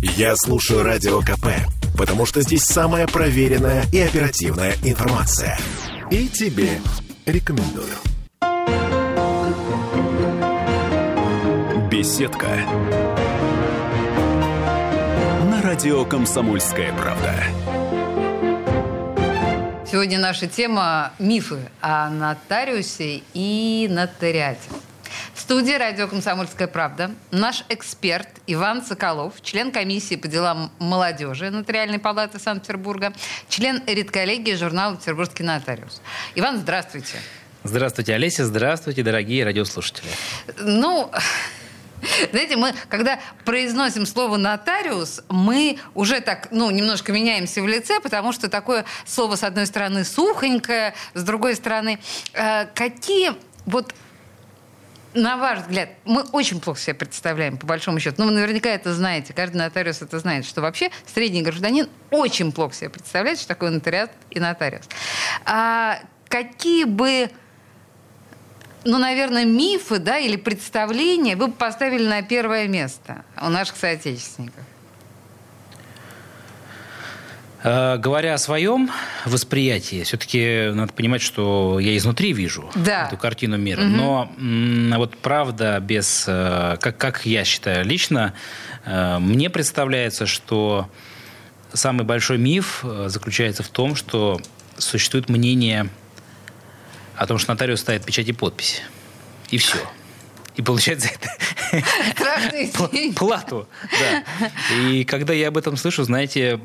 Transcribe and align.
Я 0.00 0.36
слушаю 0.36 0.84
Радио 0.84 1.20
КП, 1.20 1.48
потому 1.96 2.24
что 2.24 2.40
здесь 2.40 2.62
самая 2.62 3.08
проверенная 3.08 3.84
и 3.92 3.98
оперативная 3.98 4.74
информация. 4.84 5.58
И 6.12 6.28
тебе 6.28 6.80
рекомендую. 7.26 7.94
Беседка. 11.90 12.46
На 15.50 15.60
радио 15.62 16.04
«Комсомольская 16.04 16.92
правда». 16.92 17.34
Сегодня 19.90 20.20
наша 20.20 20.46
тема– 20.46 21.12
мифы 21.18 21.58
о 21.80 22.08
нотариусе 22.08 23.22
и 23.34 23.88
нотариате. 23.90 24.68
Студии 25.48 25.72
радио 25.72 26.06
«Комсомольская 26.08 26.68
правда» 26.68 27.12
наш 27.30 27.64
эксперт 27.70 28.28
Иван 28.46 28.84
Соколов, 28.84 29.40
член 29.40 29.72
комиссии 29.72 30.14
по 30.14 30.28
делам 30.28 30.70
молодежи 30.78 31.48
Нотариальной 31.48 31.98
палаты 31.98 32.38
Санкт-Петербурга, 32.38 33.14
член 33.48 33.82
редколлегии 33.86 34.54
журнала 34.56 34.96
«Петербургский 34.96 35.44
нотариус». 35.44 36.02
Иван, 36.34 36.58
здравствуйте. 36.58 37.16
Здравствуйте, 37.64 38.14
Олеся. 38.14 38.44
Здравствуйте, 38.44 39.02
дорогие 39.02 39.42
радиослушатели. 39.42 40.10
Ну, 40.58 41.10
знаете, 42.30 42.56
мы, 42.56 42.74
когда 42.90 43.18
произносим 43.46 44.04
слово 44.04 44.36
«нотариус», 44.36 45.22
мы 45.30 45.78
уже 45.94 46.20
так, 46.20 46.48
ну, 46.50 46.70
немножко 46.70 47.10
меняемся 47.10 47.62
в 47.62 47.66
лице, 47.66 48.00
потому 48.00 48.32
что 48.32 48.50
такое 48.50 48.84
слово, 49.06 49.36
с 49.36 49.42
одной 49.44 49.64
стороны, 49.64 50.04
сухонькое, 50.04 50.92
с 51.14 51.22
другой 51.22 51.56
стороны, 51.56 52.00
э, 52.34 52.66
какие 52.74 53.32
вот 53.64 53.94
на 55.14 55.36
ваш 55.36 55.60
взгляд, 55.60 55.90
мы 56.04 56.22
очень 56.32 56.60
плохо 56.60 56.80
себе 56.80 56.94
представляем, 56.94 57.56
по 57.56 57.66
большому 57.66 58.00
счету. 58.00 58.16
Ну, 58.18 58.26
вы 58.26 58.32
наверняка 58.32 58.68
это 58.68 58.94
знаете, 58.94 59.32
каждый 59.32 59.56
нотариус 59.56 60.02
это 60.02 60.18
знает, 60.18 60.44
что 60.44 60.60
вообще 60.60 60.90
средний 61.12 61.42
гражданин 61.42 61.88
очень 62.10 62.52
плохо 62.52 62.74
себе 62.74 62.90
представляет, 62.90 63.38
что 63.38 63.48
такое 63.48 63.70
нотариат 63.70 64.10
и 64.30 64.40
нотариус. 64.40 64.84
А 65.44 66.00
какие 66.28 66.84
бы 66.84 67.30
ну, 68.84 68.98
наверное, 68.98 69.44
мифы, 69.44 69.98
да, 69.98 70.18
или 70.18 70.36
представления 70.36 71.36
вы 71.36 71.48
бы 71.48 71.52
поставили 71.52 72.06
на 72.06 72.22
первое 72.22 72.68
место 72.68 73.24
у 73.40 73.48
наших 73.48 73.76
соотечественников? 73.76 74.64
Э, 77.64 77.96
говоря 77.98 78.34
о 78.34 78.38
своем 78.38 78.90
восприятии, 79.24 80.04
все-таки 80.04 80.70
надо 80.72 80.92
понимать, 80.92 81.22
что 81.22 81.78
я 81.80 81.96
изнутри 81.96 82.32
вижу 82.32 82.70
да. 82.74 83.06
эту 83.06 83.16
картину 83.16 83.56
мира. 83.56 83.80
Угу. 83.80 83.88
Но 83.90 84.32
вот 84.96 85.16
правда, 85.18 85.80
без, 85.80 86.24
э, 86.28 86.76
как, 86.80 86.96
как 86.98 87.26
я 87.26 87.44
считаю 87.44 87.84
лично, 87.84 88.34
э, 88.84 89.18
мне 89.18 89.50
представляется, 89.50 90.26
что 90.26 90.88
самый 91.72 92.04
большой 92.04 92.38
миф 92.38 92.84
заключается 93.06 93.62
в 93.62 93.68
том, 93.68 93.96
что 93.96 94.40
существует 94.76 95.28
мнение 95.28 95.88
о 97.16 97.26
том, 97.26 97.38
что 97.38 97.52
нотариус 97.52 97.80
ставит 97.80 98.04
печать 98.04 98.28
и 98.28 98.32
подпись. 98.32 98.82
И 99.50 99.58
все 99.58 99.78
и 100.58 100.62
получать 100.62 101.00
за 101.00 101.08
это 101.08 101.28
плату. 103.16 103.68
Да. 103.82 104.50
И 104.76 105.04
когда 105.04 105.32
я 105.32 105.48
об 105.48 105.56
этом 105.56 105.76
слышу, 105.76 106.02
знаете, 106.02 106.60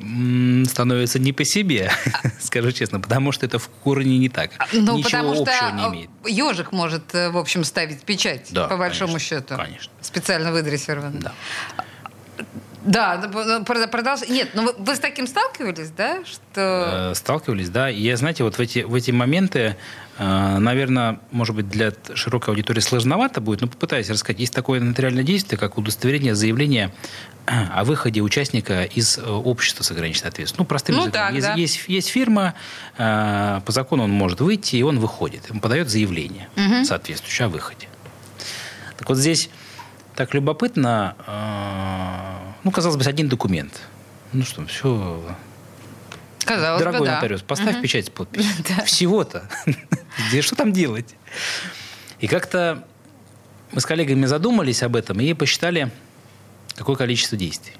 становится 0.67 1.19
не 1.19 1.31
по 1.31 1.45
себе, 1.45 1.91
скажу 2.39 2.71
честно, 2.71 2.99
потому 2.99 3.31
что 3.31 3.45
это 3.45 3.59
в 3.59 3.69
корне 3.69 4.17
не 4.17 4.29
так. 4.29 4.51
Ну, 4.73 4.97
Ничего 4.97 5.03
потому 5.03 5.35
что 5.35 5.71
не 5.71 5.87
имеет. 5.87 6.09
ежик 6.27 6.71
может, 6.71 7.13
э, 7.13 7.29
в 7.29 7.37
общем, 7.37 7.63
ставить 7.63 8.01
печать, 8.01 8.47
да, 8.49 8.67
по 8.67 8.77
большому 8.77 9.13
конечно, 9.13 9.37
счету. 9.37 9.55
Конечно. 9.55 9.91
Специально 10.01 10.51
выдрессирован. 10.51 11.19
Да. 11.19 11.33
Да, 12.85 13.29
ну, 13.31 13.63
продолжай. 13.63 14.29
Нет, 14.29 14.49
ну 14.53 14.73
вы, 14.77 14.95
с 14.95 14.99
таким 14.99 15.27
сталкивались, 15.27 15.89
да? 15.91 16.23
Что... 16.25 17.11
Э, 17.11 17.15
сталкивались, 17.15 17.69
да. 17.69 17.89
И 17.89 18.01
я, 18.01 18.17
знаете, 18.17 18.43
вот 18.43 18.55
в 18.55 18.59
эти, 18.59 18.79
в 18.79 18.93
эти 18.93 19.11
моменты 19.11 19.77
а, 20.15 20.59
наверное, 20.59 21.19
может 21.31 21.55
быть, 21.55 21.69
для 21.69 21.91
широкой 22.13 22.51
аудитории 22.51 22.81
сложновато 22.81 23.41
будет, 23.41 23.61
но 23.61 23.67
попытаюсь 23.67 24.09
рассказать. 24.09 24.39
Есть 24.39 24.53
такое 24.53 24.79
нотариальное 24.79 25.23
действие, 25.23 25.57
как 25.57 25.77
удостоверение 25.77 26.35
заявления 26.35 26.93
о 27.45 27.83
выходе 27.83 28.21
участника 28.21 28.83
из 28.83 29.17
э, 29.17 29.21
общества 29.23 29.83
с 29.83 29.91
ограниченной 29.91 30.29
ответственностью. 30.29 30.63
Ну, 30.63 30.65
простым 30.65 30.95
ну, 30.95 31.01
языком. 31.01 31.19
Так, 31.19 31.33
есть, 31.33 31.47
да. 31.47 31.53
есть, 31.55 31.83
есть 31.87 32.07
фирма, 32.09 32.53
по 32.95 33.63
закону 33.67 34.03
он 34.03 34.11
может 34.11 34.39
выйти, 34.39 34.75
и 34.75 34.83
он 34.83 34.99
выходит. 34.99 35.43
Он 35.49 35.59
подает 35.59 35.89
заявление 35.89 36.47
угу. 36.55 36.85
соответствующее 36.85 37.47
о 37.47 37.49
выходе. 37.49 37.87
Так 38.97 39.09
вот 39.09 39.17
здесь 39.17 39.49
так 40.15 40.33
любопытно, 40.33 41.15
а, 41.25 42.53
ну, 42.63 42.71
казалось 42.71 42.97
бы, 42.97 43.03
один 43.09 43.29
документ. 43.29 43.81
Ну 44.31 44.43
что, 44.43 44.65
все 44.65 45.21
Казалось 46.45 46.79
Дорогой 46.79 47.01
бы, 47.01 47.05
да. 47.05 47.15
нотариус, 47.15 47.41
поставь 47.41 47.75
угу. 47.75 47.83
печать 47.83 48.07
с 48.07 48.09
подписью. 48.09 48.51
Да. 48.67 48.83
Всего-то. 48.83 49.49
Где 50.29 50.41
что 50.41 50.55
там 50.55 50.73
делать? 50.73 51.15
И 52.19 52.27
как-то 52.27 52.83
мы 53.71 53.81
с 53.81 53.85
коллегами 53.85 54.25
задумались 54.25 54.83
об 54.83 54.95
этом 54.95 55.19
и 55.19 55.33
посчитали, 55.33 55.91
какое 56.75 56.95
количество 56.95 57.37
действий. 57.37 57.73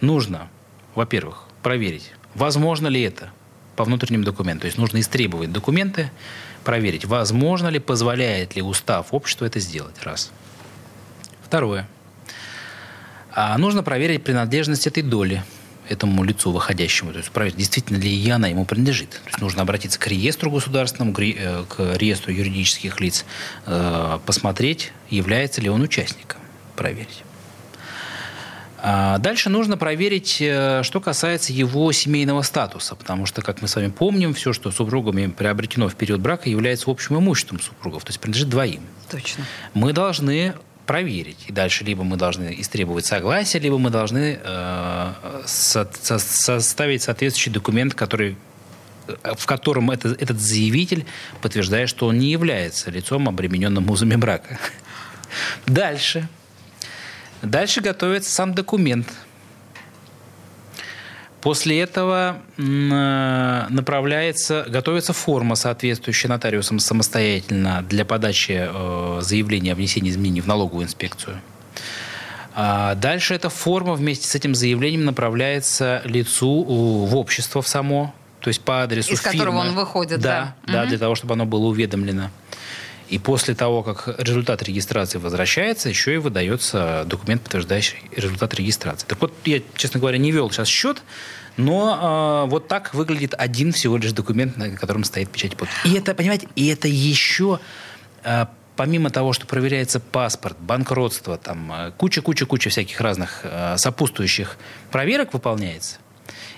Нужно, 0.00 0.48
во-первых, 0.94 1.44
проверить, 1.62 2.12
возможно 2.34 2.86
ли 2.86 3.02
это 3.02 3.30
по 3.76 3.84
внутренним 3.84 4.24
документам. 4.24 4.60
То 4.60 4.66
есть 4.66 4.78
нужно 4.78 5.00
истребовать 5.00 5.52
документы, 5.52 6.10
проверить, 6.64 7.04
возможно 7.04 7.68
ли, 7.68 7.78
позволяет 7.78 8.56
ли 8.56 8.62
устав 8.62 9.08
общества 9.10 9.44
это 9.44 9.60
сделать. 9.60 9.96
Раз. 10.02 10.32
Второе. 11.56 11.88
А 13.32 13.56
нужно 13.56 13.82
проверить 13.82 14.22
принадлежность 14.22 14.86
этой 14.86 15.02
доли 15.02 15.42
этому 15.88 16.22
лицу 16.22 16.50
выходящему, 16.50 17.12
то 17.12 17.18
есть 17.18 17.30
проверить, 17.30 17.56
действительно 17.56 17.96
ли 17.96 18.14
и 18.14 18.28
она 18.28 18.48
ему 18.48 18.66
принадлежит. 18.66 19.08
То 19.08 19.28
есть 19.28 19.40
нужно 19.40 19.62
обратиться 19.62 19.98
к 19.98 20.06
реестру 20.06 20.50
государственному, 20.50 21.14
к 21.14 21.20
э, 21.20 21.64
реестру 21.96 22.30
юридических 22.30 23.00
лиц, 23.00 23.24
э, 23.64 24.18
посмотреть, 24.26 24.92
является 25.08 25.62
ли 25.62 25.70
он 25.70 25.80
участником, 25.80 26.40
проверить. 26.76 27.22
А 28.78 29.16
дальше 29.16 29.48
нужно 29.48 29.78
проверить, 29.78 30.36
э, 30.40 30.82
что 30.82 31.00
касается 31.00 31.54
его 31.54 31.90
семейного 31.92 32.42
статуса, 32.42 32.96
потому 32.96 33.24
что, 33.24 33.40
как 33.40 33.62
мы 33.62 33.68
с 33.68 33.76
вами 33.76 33.88
помним, 33.88 34.34
все, 34.34 34.52
что 34.52 34.70
супругами 34.70 35.28
приобретено 35.28 35.88
в 35.88 35.94
период 35.94 36.20
брака, 36.20 36.50
является 36.50 36.90
общим 36.90 37.18
имуществом 37.18 37.60
супругов, 37.60 38.04
то 38.04 38.10
есть 38.10 38.20
принадлежит 38.20 38.50
двоим. 38.50 38.82
Точно. 39.10 39.44
Мы 39.72 39.94
должны 39.94 40.54
проверить. 40.86 41.38
И 41.48 41.52
дальше 41.52 41.84
либо 41.84 42.04
мы 42.04 42.16
должны 42.16 42.54
истребовать 42.58 43.04
согласие, 43.04 43.60
либо 43.62 43.78
мы 43.78 43.90
должны 43.90 44.38
э, 44.42 45.12
со, 45.44 45.88
со, 46.00 46.18
составить 46.18 47.02
соответствующий 47.02 47.52
документ, 47.52 47.94
который 47.94 48.36
в 49.06 49.46
котором 49.46 49.92
это, 49.92 50.08
этот 50.08 50.40
заявитель 50.40 51.06
подтверждает, 51.40 51.88
что 51.88 52.06
он 52.06 52.18
не 52.18 52.28
является 52.28 52.90
лицом, 52.90 53.28
обремененным 53.28 53.88
узами 53.88 54.16
брака. 54.16 54.58
Дальше. 55.66 56.28
Дальше 57.40 57.80
готовится 57.82 58.32
сам 58.32 58.54
документ– 58.54 59.06
После 61.46 61.80
этого 61.80 62.38
э, 62.58 63.66
направляется, 63.68 64.64
готовится 64.66 65.12
форма, 65.12 65.54
соответствующая 65.54 66.26
нотариусам 66.26 66.80
самостоятельно 66.80 67.86
для 67.88 68.04
подачи 68.04 68.66
э, 68.68 69.18
заявления 69.20 69.70
о 69.70 69.74
внесении 69.76 70.10
изменений 70.10 70.40
в 70.40 70.48
налоговую 70.48 70.86
инспекцию. 70.86 71.40
А 72.52 72.96
дальше 72.96 73.32
эта 73.32 73.48
форма 73.48 73.94
вместе 73.94 74.26
с 74.26 74.34
этим 74.34 74.56
заявлением 74.56 75.04
направляется 75.04 76.02
лицу 76.04 76.64
в 76.64 77.14
общество 77.14 77.62
в 77.62 77.68
само, 77.68 78.12
то 78.40 78.48
есть 78.48 78.62
по 78.62 78.82
адресу 78.82 79.12
Из 79.12 79.20
фирмы. 79.20 79.38
которого 79.38 79.58
он 79.60 79.74
выходит, 79.76 80.18
да. 80.18 80.56
Да, 80.66 80.80
угу. 80.80 80.88
для 80.88 80.98
того, 80.98 81.14
чтобы 81.14 81.34
оно 81.34 81.46
было 81.46 81.66
уведомлено. 81.66 82.30
И 83.08 83.18
после 83.18 83.54
того, 83.54 83.82
как 83.82 84.08
результат 84.18 84.62
регистрации 84.62 85.18
возвращается, 85.18 85.88
еще 85.88 86.14
и 86.14 86.16
выдается 86.16 87.04
документ, 87.06 87.42
подтверждающий 87.42 87.98
результат 88.14 88.54
регистрации. 88.54 89.06
Так 89.06 89.20
вот, 89.20 89.32
я, 89.44 89.60
честно 89.74 90.00
говоря, 90.00 90.18
не 90.18 90.32
вел 90.32 90.50
сейчас 90.50 90.68
счет, 90.68 91.02
но 91.56 92.44
э, 92.46 92.50
вот 92.50 92.68
так 92.68 92.94
выглядит 92.94 93.34
один 93.38 93.72
всего 93.72 93.96
лишь 93.96 94.12
документ, 94.12 94.56
на 94.56 94.70
котором 94.70 95.04
стоит 95.04 95.30
печать 95.30 95.56
подпись. 95.56 95.76
И 95.84 95.94
это, 95.94 96.14
понимаете, 96.14 96.48
и 96.56 96.66
это 96.66 96.88
еще 96.88 97.60
э, 98.24 98.46
помимо 98.74 99.10
того, 99.10 99.32
что 99.32 99.46
проверяется 99.46 100.00
паспорт, 100.00 100.56
банкротство, 100.58 101.38
там 101.38 101.92
куча-куча-куча 101.96 102.70
всяких 102.70 103.00
разных 103.00 103.40
э, 103.44 103.76
сопутствующих 103.78 104.58
проверок 104.90 105.32
выполняется. 105.32 105.98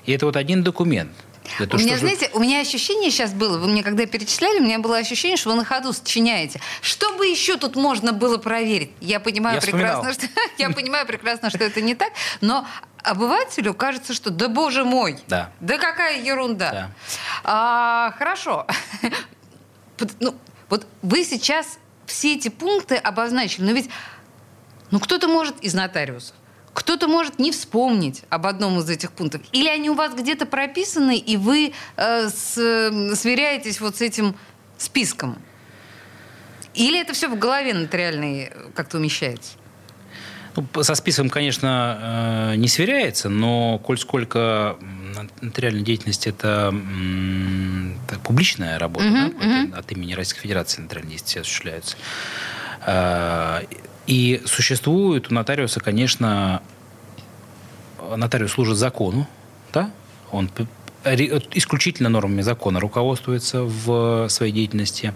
И 0.06 0.12
это 0.12 0.24
вот 0.24 0.36
один 0.36 0.62
документ– 0.62 1.12
это 1.58 1.76
у 1.76 1.78
меня, 1.78 1.94
же... 1.94 2.00
знаете, 2.00 2.30
у 2.32 2.40
меня 2.40 2.60
ощущение 2.60 3.10
сейчас 3.10 3.32
было, 3.32 3.58
вы 3.58 3.68
мне 3.68 3.82
когда 3.82 4.06
перечисляли, 4.06 4.60
у 4.60 4.62
меня 4.62 4.78
было 4.78 4.96
ощущение, 4.96 5.36
что 5.36 5.50
вы 5.50 5.56
на 5.56 5.64
ходу 5.64 5.92
сочиняете. 5.92 6.60
Что 6.80 7.12
бы 7.16 7.26
еще 7.26 7.56
тут 7.56 7.76
можно 7.76 8.12
было 8.12 8.36
проверить? 8.38 8.90
Я 9.00 9.20
понимаю 9.20 9.56
я 9.56 9.60
прекрасно, 9.60 10.12
что 10.12 10.26
я 10.58 10.70
понимаю 10.70 11.06
прекрасно, 11.06 11.50
что 11.50 11.64
это 11.64 11.80
не 11.80 11.94
так, 11.94 12.12
но 12.40 12.66
обывателю 13.02 13.74
кажется, 13.74 14.14
что 14.14 14.30
да 14.30 14.48
боже 14.48 14.84
мой, 14.84 15.18
да, 15.28 15.50
да 15.60 15.78
какая 15.78 16.20
ерунда. 16.20 16.70
Да. 16.70 16.90
А, 17.44 18.14
хорошо. 18.18 18.66
Ну, 20.20 20.36
вот 20.68 20.86
вы 21.02 21.24
сейчас 21.24 21.80
все 22.06 22.36
эти 22.36 22.50
пункты 22.50 22.94
обозначили, 22.94 23.64
но 23.64 23.72
ведь 23.72 23.90
ну 24.92 25.00
кто-то 25.00 25.26
может 25.26 25.58
из 25.58 25.74
нотариусов 25.74 26.36
кто-то 26.78 27.08
может 27.08 27.40
не 27.40 27.50
вспомнить 27.50 28.22
об 28.30 28.46
одном 28.46 28.78
из 28.78 28.88
этих 28.88 29.10
пунктов. 29.10 29.40
Или 29.50 29.66
они 29.66 29.90
у 29.90 29.94
вас 29.94 30.14
где-то 30.14 30.46
прописаны, 30.46 31.18
и 31.18 31.36
вы 31.36 31.72
э, 31.96 32.28
с, 32.28 32.52
сверяетесь 33.16 33.80
вот 33.80 33.96
с 33.96 34.00
этим 34.00 34.36
списком? 34.76 35.38
Или 36.74 37.00
это 37.00 37.14
все 37.14 37.26
в 37.26 37.36
голове 37.36 37.74
нотариальной 37.74 38.52
как-то 38.76 38.98
умещается? 38.98 39.54
Ну, 40.54 40.84
со 40.84 40.94
списком, 40.94 41.30
конечно, 41.30 42.52
э, 42.52 42.54
не 42.54 42.68
сверяется, 42.68 43.28
но 43.28 43.80
коль 43.80 43.98
сколько 43.98 44.76
нотариальная 45.40 45.82
деятельность 45.82 46.28
это, 46.28 46.72
это 48.06 48.20
публичная 48.20 48.78
работа, 48.78 49.04
uh-huh, 49.04 49.36
да, 49.40 49.46
uh-huh. 49.46 49.78
от 49.80 49.90
имени 49.90 50.12
Российской 50.12 50.42
Федерации 50.42 50.82
нотариальные 50.82 51.18
действия 51.18 51.40
осуществляются. 51.40 51.96
Э, 54.08 54.12
и 54.12 54.42
существует 54.46 55.30
у 55.30 55.34
нотариуса, 55.34 55.80
конечно, 55.80 56.62
нотариус 58.16 58.52
служит 58.52 58.76
закону, 58.76 59.28
да, 59.72 59.90
он 60.32 60.50
исключительно 61.04 62.08
нормами 62.08 62.42
закона 62.42 62.80
руководствуется 62.80 63.62
в 63.62 64.28
своей 64.28 64.52
деятельности. 64.52 65.14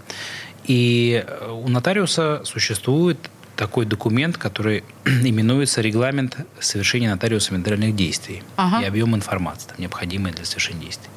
И 0.65 1.25
у 1.49 1.67
нотариуса 1.67 2.41
существует 2.45 3.17
такой 3.55 3.85
документ, 3.85 4.37
который 4.37 4.83
именуется 5.05 5.81
регламент 5.81 6.37
совершения 6.59 7.11
нотариусами 7.11 7.57
нотариальных 7.57 7.95
действий 7.95 8.43
ага. 8.55 8.81
и 8.81 8.85
объем 8.85 9.15
информации, 9.15 9.67
там, 9.67 9.77
необходимый 9.79 10.31
для 10.31 10.45
совершения 10.45 10.81
действий. 10.81 11.09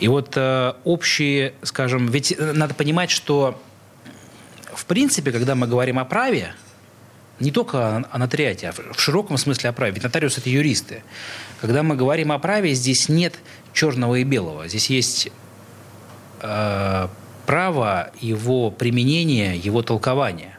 И 0.00 0.08
вот 0.08 0.32
э, 0.36 0.72
общие, 0.84 1.54
скажем, 1.62 2.06
ведь 2.06 2.34
э, 2.36 2.52
надо 2.52 2.74
понимать, 2.74 3.10
что 3.10 3.60
в 4.74 4.84
принципе, 4.86 5.32
когда 5.32 5.54
мы 5.54 5.66
говорим 5.66 5.98
о 5.98 6.04
праве, 6.04 6.54
не 7.40 7.50
только 7.50 8.06
о 8.10 8.18
нотариате, 8.18 8.68
а 8.68 8.72
в 8.92 9.00
широком 9.00 9.36
смысле 9.36 9.70
о 9.70 9.72
праве. 9.72 9.92
Ведь 9.92 10.02
нотариус– 10.02 10.38
это 10.38 10.48
юристы. 10.48 11.02
Когда 11.60 11.82
мы 11.82 11.96
говорим 11.96 12.32
о 12.32 12.38
праве, 12.38 12.74
здесь 12.74 13.08
нет 13.08 13.34
черного 13.72 14.16
и 14.16 14.24
белого. 14.24 14.68
Здесь 14.68 14.88
есть 14.90 15.28
э, 16.40 17.08
право, 17.46 18.10
его 18.20 18.70
применение, 18.70 19.56
его 19.56 19.82
толкование. 19.82 20.58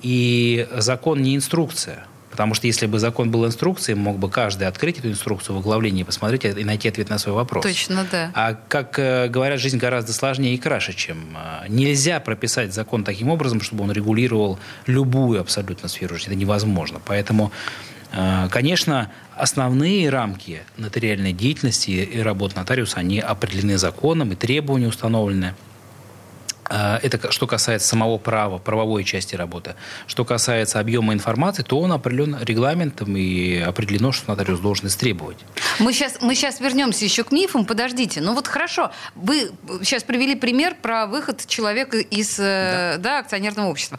И 0.00 0.66
закон 0.76 1.22
не 1.22 1.36
инструкция. 1.36 2.06
Потому 2.38 2.54
что 2.54 2.68
если 2.68 2.86
бы 2.86 3.00
закон 3.00 3.32
был 3.32 3.44
инструкцией, 3.46 3.98
мог 3.98 4.16
бы 4.20 4.30
каждый 4.30 4.68
открыть 4.68 5.00
эту 5.00 5.08
инструкцию 5.08 5.56
в 5.56 5.58
оглавлении, 5.58 6.04
посмотреть 6.04 6.44
и 6.44 6.62
найти 6.62 6.88
ответ 6.88 7.10
на 7.10 7.18
свой 7.18 7.34
вопрос. 7.34 7.64
Точно, 7.64 8.06
да. 8.12 8.30
А 8.32 8.54
как 8.54 8.96
э, 9.00 9.26
говорят, 9.26 9.58
жизнь 9.58 9.76
гораздо 9.76 10.12
сложнее 10.12 10.54
и 10.54 10.56
краше, 10.56 10.92
чем... 10.92 11.36
Э, 11.36 11.66
нельзя 11.68 12.20
прописать 12.20 12.72
закон 12.72 13.02
таким 13.02 13.28
образом, 13.28 13.60
чтобы 13.60 13.82
он 13.82 13.90
регулировал 13.90 14.60
любую 14.86 15.40
абсолютно 15.40 15.88
сферу 15.88 16.14
жизни. 16.14 16.28
Это 16.28 16.36
невозможно. 16.36 17.00
Поэтому 17.04 17.50
э, 18.12 18.48
Конечно, 18.52 19.10
основные 19.34 20.08
рамки 20.08 20.62
нотариальной 20.76 21.32
деятельности 21.32 21.90
и 21.90 22.20
работы 22.20 22.54
нотариуса, 22.54 23.00
они 23.00 23.18
определены 23.18 23.78
законом 23.78 24.30
и 24.30 24.36
требования 24.36 24.86
установлены. 24.86 25.54
А, 26.68 27.00
это 27.02 27.30
что 27.32 27.46
касается 27.46 27.88
самого 27.88 28.18
права, 28.18 28.58
правовой 28.58 29.04
части 29.04 29.34
работы. 29.34 29.74
Что 30.06 30.24
касается 30.24 30.80
объема 30.80 31.12
информации, 31.12 31.62
то 31.62 31.80
он 31.80 31.92
определен 31.92 32.38
регламентом 32.40 33.16
и 33.16 33.58
определено, 33.58 34.12
что 34.12 34.30
нотариус 34.30 34.60
должен 34.60 34.86
истребовать. 34.86 35.38
Мы 35.78 35.92
сейчас, 35.92 36.18
мы 36.20 36.34
сейчас 36.34 36.60
вернемся 36.60 37.04
еще 37.04 37.24
к 37.24 37.32
мифам. 37.32 37.64
Подождите. 37.64 38.20
Ну 38.20 38.34
вот 38.34 38.46
хорошо. 38.46 38.92
Вы 39.14 39.50
сейчас 39.82 40.04
привели 40.04 40.34
пример 40.34 40.76
про 40.80 41.06
выход 41.06 41.46
человека 41.46 41.98
из 41.98 42.38
э, 42.38 42.96
да. 42.98 43.08
Да, 43.08 43.18
акционерного 43.20 43.68
общества. 43.68 43.98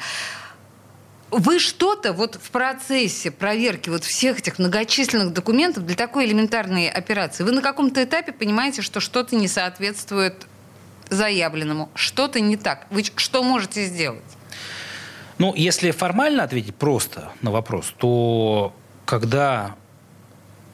Вы 1.32 1.58
что-то 1.60 2.14
вот 2.14 2.36
в 2.36 2.52
процессе 2.52 3.32
проверки 3.32 3.90
вот 3.90 4.04
всех 4.04 4.40
этих 4.40 4.60
многочисленных 4.60 5.34
документов 5.34 5.86
для 5.86 5.96
такой 5.96 6.26
элементарной 6.26 6.90
операции, 6.90 7.44
вы 7.44 7.52
на 7.52 7.62
каком-то 7.62 8.04
этапе 8.04 8.32
понимаете, 8.32 8.84
что 8.84 9.00
что-то 9.00 9.36
не 9.36 9.48
соответствует 9.48 10.46
заявленному 11.10 11.90
что-то 11.96 12.40
не 12.40 12.58
так. 12.58 12.88
Вы 12.90 13.04
что 13.16 13.44
можете 13.44 13.86
сделать? 13.86 14.24
Ну, 15.38 15.54
если 15.56 15.92
формально 15.92 16.44
ответить 16.44 16.76
просто 16.76 17.32
на 17.42 17.52
вопрос, 17.52 17.94
то 17.98 18.74
когда 19.06 19.76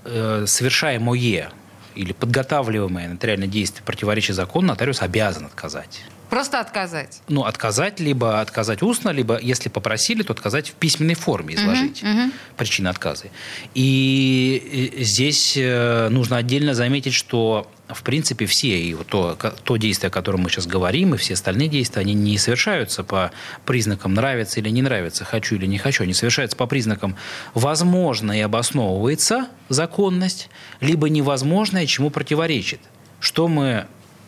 э, 0.03 0.45
совершаемое 0.47 1.51
или 1.93 2.13
подготавливаемое 2.13 3.09
нотариальное 3.09 3.47
действие 3.47 3.83
противоречит 3.85 4.35
закону, 4.35 4.69
нотариус 4.69 5.01
обязан 5.01 5.45
отказать. 5.45 6.03
Просто 6.29 6.59
отказать? 6.59 7.21
Ну, 7.27 7.43
отказать, 7.43 7.99
либо 7.99 8.41
отказать 8.41 8.81
устно, 8.81 9.09
либо, 9.09 9.39
если 9.39 9.69
попросили, 9.69 10.23
то 10.23 10.33
отказать 10.33 10.69
в 10.69 10.73
письменной 10.73 11.15
форме, 11.15 11.55
изложить 11.55 12.03
uh-huh, 12.03 12.27
uh-huh. 12.27 12.33
причины 12.57 12.87
отказа. 12.87 13.25
И 13.73 14.93
здесь 14.99 15.55
э, 15.57 16.09
нужно 16.09 16.37
отдельно 16.37 16.73
заметить, 16.73 17.13
что 17.13 17.69
в 17.87 18.01
принципе, 18.01 18.45
все, 18.47 18.79
и 18.79 18.93
вот 18.95 19.07
то, 19.07 19.35
то 19.35 19.77
действие, 19.77 20.07
о 20.07 20.11
котором 20.11 20.41
мы 20.41 20.49
сейчас 20.49 20.65
говорим, 20.65 21.13
и 21.13 21.17
все 21.17 21.35
остальные 21.35 21.67
действия, 21.67 22.01
они 22.01 22.13
не 22.13 22.37
совершаются 22.37 23.03
по 23.03 23.31
признакам 23.65 24.13
нравится 24.15 24.59
или 24.59 24.69
не 24.69 24.81
нравится, 24.81 25.23
хочу 25.23 25.55
или 25.55 25.67
не 25.67 25.77
хочу. 25.77 26.03
Они 26.03 26.13
совершаются 26.13 26.57
по 26.57 26.65
признакам 26.65 27.15
возможно 27.53 28.31
и 28.31 28.41
обосновывается 28.41 29.49
законность, 29.69 30.49
либо 30.81 31.09
невозможно 31.09 31.83
и 31.83 31.87
чему 31.87 32.09
противоречит. 32.09 32.79
Что 33.19 33.47
мы 33.47 33.85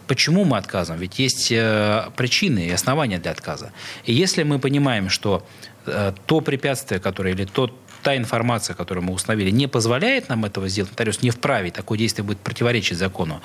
почему 0.07 0.45
мы 0.45 0.57
отказываем? 0.57 1.01
Ведь 1.01 1.19
есть 1.19 1.51
э, 1.51 2.09
причины 2.15 2.67
и 2.67 2.71
основания 2.71 3.19
для 3.19 3.31
отказа. 3.31 3.71
И 4.05 4.13
если 4.13 4.43
мы 4.43 4.59
понимаем, 4.59 5.09
что 5.09 5.45
э, 5.85 6.13
то 6.25 6.41
препятствие, 6.41 6.99
которое 6.99 7.33
или 7.33 7.45
тот 7.45 7.73
та 8.03 8.15
информация, 8.15 8.75
которую 8.75 9.05
мы 9.05 9.13
установили, 9.13 9.49
не 9.49 9.67
позволяет 9.67 10.29
нам 10.29 10.45
этого 10.45 10.69
сделать, 10.69 10.91
нотариус 10.91 11.21
не 11.21 11.29
вправе, 11.29 11.71
такое 11.71 11.97
действие 11.97 12.25
будет 12.25 12.39
противоречить 12.39 12.97
закону, 12.97 13.41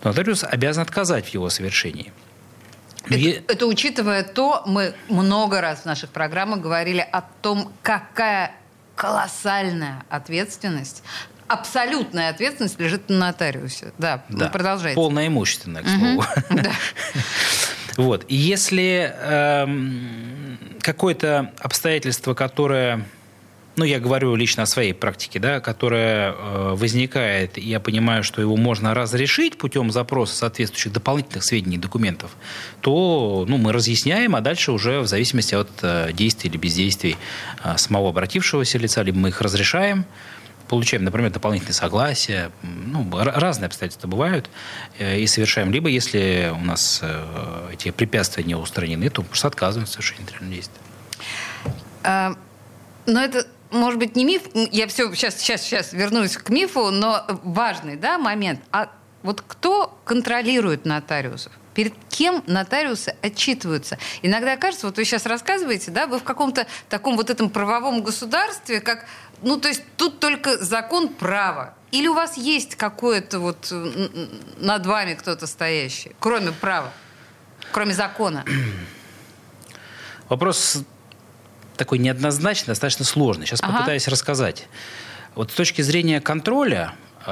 то 0.00 0.08
нотариус 0.08 0.44
обязан 0.44 0.82
отказать 0.82 1.26
в 1.26 1.34
его 1.34 1.50
совершении. 1.50 2.12
Это, 3.06 3.14
я... 3.14 3.30
это 3.48 3.66
учитывая 3.66 4.22
то, 4.22 4.62
мы 4.66 4.94
много 5.08 5.60
раз 5.60 5.80
в 5.80 5.84
наших 5.86 6.10
программах 6.10 6.60
говорили 6.60 7.00
о 7.00 7.22
том, 7.42 7.72
какая 7.82 8.54
колоссальная 8.96 10.04
ответственность 10.10 11.02
абсолютная 11.48 12.30
ответственность 12.30 12.78
лежит 12.78 13.08
на 13.08 13.18
нотариусе. 13.18 13.92
Да, 13.98 14.24
да. 14.28 14.48
продолжайте. 14.48 14.94
Полная 14.94 15.26
имущественная, 15.26 15.82
к 15.82 15.88
слову. 15.88 16.24
Вот. 17.98 18.24
И 18.28 18.34
если 18.34 19.14
эм, 19.20 20.58
какое-то 20.80 21.52
обстоятельство, 21.58 22.32
которое 22.32 23.04
ну, 23.74 23.84
я 23.84 24.00
говорю 24.00 24.34
лично 24.34 24.64
о 24.64 24.66
своей 24.66 24.92
практике, 24.92 25.38
да, 25.38 25.60
которая 25.60 26.32
э, 26.32 26.74
возникает, 26.74 27.56
и 27.56 27.62
я 27.62 27.80
понимаю, 27.80 28.22
что 28.22 28.42
его 28.42 28.56
можно 28.56 28.92
разрешить 28.92 29.56
путем 29.56 29.90
запроса 29.90 30.36
соответствующих 30.36 30.92
дополнительных 30.92 31.42
сведений 31.42 31.76
и 31.76 31.80
документов, 31.80 32.36
то 32.82 33.46
ну, 33.48 33.56
мы 33.56 33.72
разъясняем, 33.72 34.36
а 34.36 34.42
дальше 34.42 34.72
уже 34.72 35.00
в 35.00 35.06
зависимости 35.06 35.54
от 35.54 35.70
э, 35.80 36.10
действий 36.12 36.50
или 36.50 36.58
бездействий 36.58 37.16
э, 37.64 37.78
самого 37.78 38.10
обратившегося 38.10 38.76
лица, 38.76 39.02
либо 39.02 39.18
мы 39.18 39.28
их 39.30 39.40
разрешаем, 39.40 40.04
получаем, 40.72 41.04
например, 41.04 41.30
дополнительные 41.30 41.74
согласия, 41.74 42.50
ну, 42.62 43.06
разные 43.12 43.66
обстоятельства 43.66 44.08
бывают, 44.08 44.48
э, 44.98 45.18
и 45.18 45.26
совершаем. 45.26 45.70
Либо, 45.70 45.90
если 45.90 46.50
у 46.50 46.64
нас 46.64 47.00
э, 47.02 47.68
эти 47.74 47.90
препятствия 47.90 48.42
не 48.42 48.54
устранены, 48.54 49.10
то 49.10 49.22
просто 49.22 49.48
отказываем 49.48 49.86
в 49.86 49.90
совершении 49.90 50.24
действия. 50.40 50.80
А, 52.04 52.34
но 53.04 53.20
это 53.20 53.46
может 53.70 53.98
быть, 53.98 54.16
не 54.16 54.24
миф, 54.24 54.44
я 54.54 54.86
все 54.86 55.14
сейчас, 55.14 55.36
сейчас, 55.38 55.60
сейчас 55.60 55.92
вернусь 55.92 56.38
к 56.38 56.48
мифу, 56.48 56.90
но 56.90 57.26
важный 57.42 57.96
да, 57.96 58.16
момент. 58.16 58.60
А 58.70 58.88
вот 59.22 59.42
кто 59.46 59.98
контролирует 60.06 60.86
нотариусов? 60.86 61.52
Перед 61.74 61.92
кем 62.08 62.42
нотариусы 62.46 63.14
отчитываются? 63.20 63.98
Иногда 64.22 64.56
кажется, 64.56 64.86
вот 64.86 64.96
вы 64.96 65.04
сейчас 65.04 65.26
рассказываете, 65.26 65.90
да, 65.90 66.06
вы 66.06 66.18
в 66.18 66.22
каком-то 66.22 66.66
таком 66.88 67.16
вот 67.16 67.28
этом 67.28 67.50
правовом 67.50 68.02
государстве, 68.02 68.80
как, 68.80 69.06
ну, 69.42 69.58
то 69.58 69.68
есть 69.68 69.82
тут 69.96 70.20
только 70.20 70.58
закон 70.58 71.08
права. 71.08 71.74
Или 71.90 72.08
у 72.08 72.14
вас 72.14 72.36
есть 72.36 72.76
какое-то 72.76 73.38
вот 73.38 73.72
над 74.58 74.86
вами 74.86 75.14
кто-то 75.14 75.46
стоящий, 75.46 76.12
кроме 76.18 76.52
права, 76.52 76.92
кроме 77.70 77.92
закона? 77.92 78.44
Вопрос 80.28 80.78
такой 81.76 81.98
неоднозначный, 81.98 82.68
достаточно 82.68 83.04
сложный. 83.04 83.46
Сейчас 83.46 83.60
ага. 83.60 83.72
попытаюсь 83.72 84.08
рассказать. 84.08 84.68
Вот 85.34 85.50
с 85.50 85.54
точки 85.54 85.82
зрения 85.82 86.20
контроля, 86.20 86.94
э, 87.26 87.30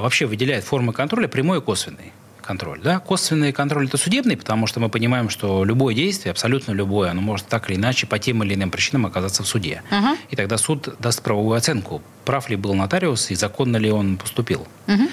вообще 0.00 0.26
выделяет 0.26 0.64
формы 0.64 0.92
контроля 0.92 1.28
прямой 1.28 1.58
и 1.58 1.60
косвенный 1.60 2.12
контроль. 2.42 2.80
Да? 2.82 2.98
Косвенный 2.98 3.52
контроль– 3.52 3.86
это 3.88 3.96
судебный, 3.96 4.36
потому 4.36 4.66
что 4.66 4.80
мы 4.80 4.88
понимаем, 4.88 5.30
что 5.30 5.64
любое 5.64 5.94
действие, 5.94 6.30
абсолютно 6.30 6.72
любое, 6.72 7.10
оно 7.10 7.20
может 7.20 7.46
так 7.46 7.70
или 7.70 7.76
иначе 7.76 8.06
по 8.06 8.18
тем 8.18 8.42
или 8.42 8.54
иным 8.54 8.70
причинам 8.70 9.06
оказаться 9.06 9.42
в 9.42 9.46
суде. 9.46 9.82
Uh-huh. 9.90 10.16
И 10.30 10.36
тогда 10.36 10.58
суд 10.58 10.94
даст 10.98 11.22
правовую 11.22 11.56
оценку, 11.56 12.02
прав 12.24 12.50
ли 12.50 12.56
был 12.56 12.74
нотариус 12.74 13.30
и 13.30 13.34
законно 13.34 13.76
ли 13.76 13.90
он 13.90 14.16
поступил. 14.16 14.66
Uh-huh. 14.86 15.08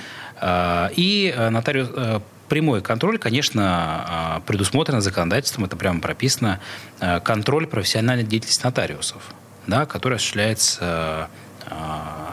И 0.95 1.33
э, 1.35 1.49
нотариус 1.49 1.89
э, 1.93 2.19
прямой 2.47 2.81
контроль, 2.81 3.17
конечно, 3.17 3.61
а, 3.63 4.41
предусмотрен 4.45 5.01
законодательством, 5.01 5.65
это 5.65 5.75
прямо 5.75 6.01
прописано, 6.01 6.59
а, 6.99 7.19
контроль 7.19 7.67
профессиональной 7.67 8.23
деятельности 8.23 8.63
нотариусов, 8.63 9.21
да, 9.67 9.85
который 9.85 10.15
осуществляется 10.15 11.29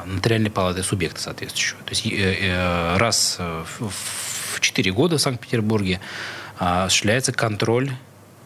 нотариальной 0.07 0.51
палаты 0.51 0.83
субъекта 0.83 1.21
соответствующего. 1.21 1.81
То 1.83 1.91
есть 1.91 2.99
раз 2.99 3.39
в 3.39 3.91
4 4.61 4.93
года 4.93 5.19
в 5.19 5.21
Санкт-Петербурге 5.21 6.01
осуществляется 6.59 7.33
контроль 7.33 7.91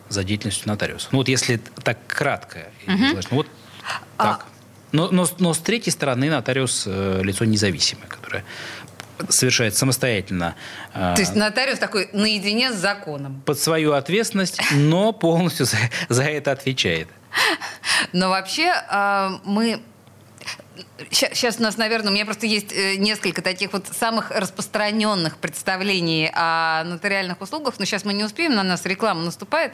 за 0.08 0.24
деятельностью 0.24 0.68
нотариуса. 0.68 1.08
Ну 1.12 1.18
вот 1.18 1.28
если 1.28 1.56
так 1.84 1.98
кратко, 2.06 2.66
угу. 2.86 2.96
ну, 2.96 3.20
вот 3.30 3.46
а 4.16 4.24
так. 4.24 4.46
А... 4.46 4.50
Но, 4.92 5.08
но, 5.10 5.26
но 5.38 5.54
с 5.54 5.58
третьей 5.58 5.92
стороны 5.92 6.28
нотариус 6.30 6.84
э, 6.86 7.20
лицо 7.22 7.44
независимое, 7.44 8.08
которое 8.08 8.44
совершает 9.28 9.76
самостоятельно. 9.76 10.56
Э, 10.92 11.14
То 11.14 11.20
есть 11.20 11.36
нотариус 11.36 11.78
такой 11.78 12.08
наедине 12.12 12.72
с 12.72 12.76
законом. 12.76 13.42
Под 13.46 13.60
свою 13.60 13.92
ответственность, 13.92 14.60
но 14.72 15.12
полностью 15.12 15.66
за, 15.66 15.76
за 16.08 16.24
это 16.24 16.50
отвечает. 16.50 17.08
Но 18.12 18.28
вообще 18.30 18.72
мы 19.44 19.80
Сейчас 21.10 21.58
у 21.58 21.62
нас, 21.62 21.76
наверное, 21.76 22.10
у 22.10 22.14
меня 22.14 22.24
просто 22.24 22.46
есть 22.46 22.72
э, 22.72 22.96
несколько 22.96 23.42
таких 23.42 23.72
вот 23.72 23.86
самых 23.86 24.30
распространенных 24.30 25.38
представлений 25.38 26.30
о 26.32 26.84
нотариальных 26.84 27.40
услугах, 27.40 27.74
но 27.78 27.84
сейчас 27.84 28.04
мы 28.04 28.12
не 28.12 28.24
успеем, 28.24 28.54
на 28.54 28.62
нас 28.62 28.84
реклама 28.86 29.22
наступает. 29.22 29.72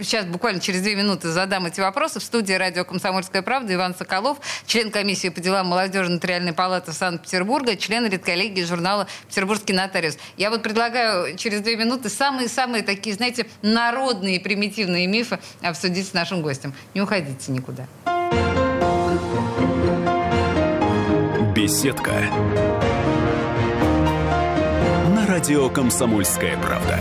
Сейчас 0.00 0.26
буквально 0.26 0.60
через 0.60 0.82
две 0.82 0.94
минуты 0.94 1.28
задам 1.28 1.66
эти 1.66 1.80
вопросы. 1.80 2.20
В 2.20 2.22
студии 2.22 2.52
радио 2.52 2.84
«Комсомольская 2.84 3.42
правда» 3.42 3.74
Иван 3.74 3.94
Соколов, 3.94 4.38
член 4.66 4.90
комиссии 4.90 5.28
по 5.28 5.40
делам 5.40 5.68
молодежи 5.68 6.10
Нотариальной 6.10 6.52
палаты 6.52 6.92
Санкт-Петербурга, 6.92 7.76
член 7.76 8.06
редколлегии 8.06 8.64
журнала 8.64 9.06
«Петербургский 9.28 9.72
нотариус». 9.72 10.18
Я 10.36 10.50
вот 10.50 10.62
предлагаю 10.62 11.36
через 11.36 11.60
две 11.62 11.76
минуты 11.76 12.08
самые-самые 12.08 12.82
такие, 12.82 13.14
знаете, 13.14 13.46
народные 13.62 14.40
примитивные 14.40 15.06
мифы 15.06 15.38
обсудить 15.62 16.08
с 16.08 16.12
нашим 16.12 16.42
гостем. 16.42 16.74
Не 16.94 17.00
уходите 17.00 17.52
никуда. 17.52 17.86
Беседка. 21.64 22.12
На 25.14 25.26
радио 25.26 25.70
Комсомольская 25.70 26.58
правда. 26.58 26.98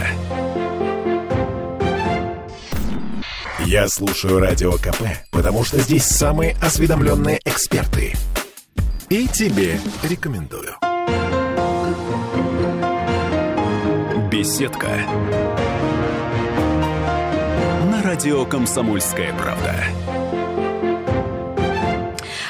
Я 3.66 3.90
слушаю 3.90 4.40
радио 4.40 4.72
КП, 4.72 5.02
потому 5.32 5.66
что 5.66 5.80
здесь 5.80 6.06
самые 6.06 6.56
осведомленные 6.62 7.42
эксперты. 7.44 8.14
И 9.10 9.28
тебе 9.28 9.82
рекомендую. 10.02 10.76
Беседка. 14.32 14.88
На 17.92 18.02
радио 18.02 18.46
Комсомольская 18.46 19.34
правда. 19.34 20.23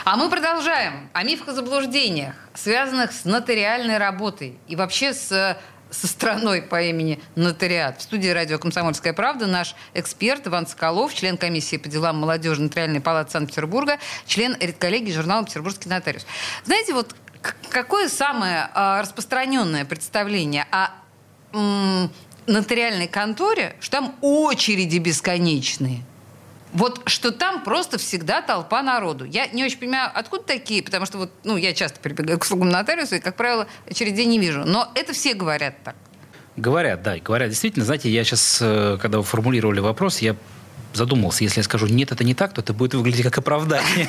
А 0.05 0.17
мы 0.17 0.29
продолжаем 0.29 1.09
о 1.13 1.23
мифах 1.23 1.47
и 1.47 1.51
заблуждениях, 1.53 2.35
связанных 2.53 3.13
с 3.13 3.23
нотариальной 3.23 3.97
работой 3.97 4.57
и 4.67 4.75
вообще 4.75 5.13
с 5.13 5.57
со 5.91 6.07
страной 6.07 6.63
по 6.63 6.81
имени 6.81 7.21
Нотариат. 7.35 7.99
В 7.99 8.01
студии 8.01 8.27
радио 8.27 8.57
«Комсомольская 8.57 9.13
правда» 9.13 9.45
наш 9.45 9.75
эксперт 9.93 10.47
Иван 10.47 10.65
Соколов, 10.65 11.13
член 11.13 11.37
комиссии 11.37 11.77
по 11.77 11.87
делам 11.87 12.17
молодежи 12.17 12.63
Нотариальной 12.63 12.99
палаты 12.99 13.29
Санкт-Петербурга, 13.29 13.99
член 14.25 14.57
редколлегии 14.59 15.11
журнала 15.11 15.45
«Петербургский 15.45 15.89
нотариус». 15.89 16.25
Знаете, 16.63 16.95
вот 16.95 17.15
какое 17.69 18.09
самое 18.09 18.71
э, 18.73 19.01
распространенное 19.01 19.85
представление 19.85 20.65
о 20.71 20.89
нотариальной 22.47 23.07
конторе, 23.07 23.75
что 23.79 23.97
там 23.97 24.15
очереди 24.21 24.97
бесконечные– 24.97 26.01
вот 26.73 27.01
что 27.05 27.31
там 27.31 27.63
просто 27.63 27.97
всегда 27.97 28.41
толпа 28.41 28.81
народу. 28.81 29.25
Я 29.25 29.47
не 29.47 29.63
очень 29.63 29.77
понимаю, 29.77 30.11
откуда 30.13 30.43
такие, 30.43 30.83
потому 30.83 31.05
что 31.05 31.19
вот, 31.19 31.31
ну, 31.43 31.55
я 31.57 31.73
часто 31.73 31.99
прибегаю 31.99 32.39
к 32.39 32.43
услугам 32.43 32.69
нотариуса 32.69 33.17
и, 33.17 33.19
как 33.19 33.35
правило, 33.35 33.67
очередей 33.89 34.25
не 34.25 34.39
вижу. 34.39 34.63
Но 34.65 34.91
это 34.95 35.13
все 35.13 35.33
говорят 35.33 35.75
так. 35.83 35.95
Говорят, 36.55 37.01
да, 37.01 37.17
говорят. 37.17 37.49
Действительно, 37.49 37.85
знаете, 37.85 38.09
я 38.09 38.23
сейчас, 38.23 38.59
э, 38.61 38.97
когда 39.01 39.17
вы 39.19 39.23
формулировали 39.23 39.79
вопрос, 39.79 40.19
я 40.19 40.35
задумался, 40.93 41.43
если 41.43 41.59
я 41.59 41.63
скажу 41.63 41.87
«нет, 41.87 42.11
это 42.11 42.23
не 42.23 42.35
так», 42.35 42.53
то 42.53 42.61
это 42.61 42.73
будет 42.73 42.93
выглядеть 42.93 43.23
как 43.23 43.39
оправдание. 43.39 44.07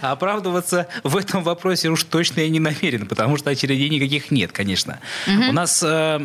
А 0.00 0.12
оправдываться 0.12 0.86
в 1.02 1.16
этом 1.16 1.42
вопросе 1.42 1.88
уж 1.88 2.04
точно 2.04 2.40
я 2.40 2.48
не 2.48 2.60
намерен, 2.60 3.06
потому 3.06 3.36
что 3.36 3.50
очередей 3.50 3.88
никаких 3.88 4.30
нет, 4.30 4.52
конечно. 4.52 5.00
У 5.26 5.52
нас 5.52 5.82
э, 5.82 6.20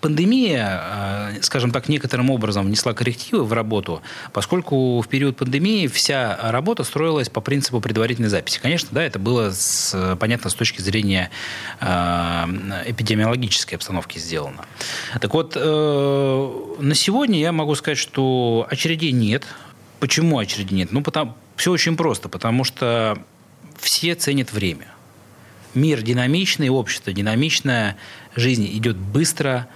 пандемия, 0.00 1.34
э, 1.36 1.42
скажем 1.42 1.70
так, 1.70 1.88
некоторым 1.88 2.30
образом 2.30 2.66
внесла 2.66 2.92
коррективы 2.92 3.44
в 3.44 3.52
работу, 3.52 4.02
поскольку 4.32 5.00
в 5.00 5.08
период 5.08 5.36
пандемии 5.36 5.86
вся 5.86 6.38
работа 6.50 6.84
строилась 6.84 7.28
по 7.28 7.40
принципу 7.40 7.80
предварительной 7.80 8.28
записи. 8.28 8.60
Конечно, 8.60 8.88
да, 8.92 9.02
это 9.02 9.18
было 9.18 9.50
с, 9.50 10.16
понятно 10.20 10.50
с 10.50 10.54
точки 10.54 10.80
зрения 10.80 11.30
э, 11.80 11.86
эпидемиологической 12.86 13.76
обстановки 13.76 14.18
сделано. 14.18 14.64
Так 15.20 15.34
вот, 15.34 15.52
э, 15.56 16.52
на 16.78 16.94
сегодня 16.94 17.40
я 17.40 17.52
могу 17.52 17.74
сказать, 17.74 17.98
что 17.98 18.66
очередей 18.70 19.12
нет. 19.12 19.46
Почему 20.00 20.36
очереди 20.36 20.74
нет? 20.74 20.92
Ну, 20.92 21.02
потому, 21.02 21.34
все 21.56 21.72
очень 21.72 21.96
просто, 21.96 22.28
потому 22.28 22.64
что 22.64 23.18
все 23.78 24.14
ценят 24.14 24.52
время. 24.52 24.86
Мир 25.74 26.02
динамичный, 26.02 26.68
общество 26.68 27.12
динамичное, 27.12 27.96
жизнь 28.34 28.66
идет 28.72 28.96
быстро, 28.96 29.68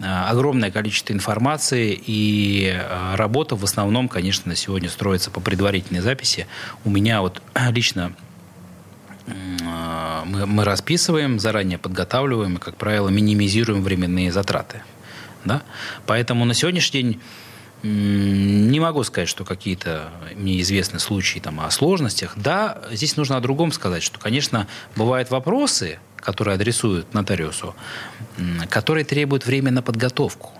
огромное 0.00 0.70
количество 0.70 1.12
информации, 1.12 1.98
и 2.06 2.70
э, 2.74 3.14
работа 3.14 3.56
в 3.56 3.64
основном, 3.64 4.08
конечно, 4.08 4.50
на 4.50 4.56
сегодня 4.56 4.90
строится 4.90 5.30
по 5.30 5.40
предварительной 5.40 6.00
записи. 6.00 6.46
У 6.84 6.90
меня 6.90 7.22
вот 7.22 7.40
лично 7.70 8.12
э, 9.26 9.32
мы, 10.26 10.46
мы 10.46 10.64
расписываем, 10.64 11.38
заранее 11.38 11.78
подготавливаем 11.78 12.56
и, 12.56 12.60
как 12.60 12.76
правило, 12.76 13.08
минимизируем 13.08 13.82
временные 13.82 14.30
затраты. 14.32 14.82
Да? 15.44 15.62
Поэтому 16.04 16.44
на 16.44 16.54
сегодняшний 16.54 17.02
день 17.02 17.20
не 17.82 18.80
могу 18.80 19.04
сказать, 19.04 19.28
что 19.28 19.44
какие-то 19.44 20.10
мне 20.34 20.60
известны 20.60 20.98
случаи 20.98 21.38
там, 21.38 21.60
о 21.60 21.70
сложностях. 21.70 22.32
Да, 22.36 22.82
здесь 22.90 23.16
нужно 23.16 23.36
о 23.36 23.40
другом 23.40 23.70
сказать, 23.70 24.02
что, 24.02 24.18
конечно, 24.18 24.66
бывают 24.96 25.30
вопросы, 25.30 25.98
которые 26.26 26.56
адресуют 26.56 27.14
нотариусу, 27.14 27.76
которые 28.68 29.04
требуют 29.04 29.46
время 29.46 29.70
на 29.70 29.80
подготовку. 29.80 30.50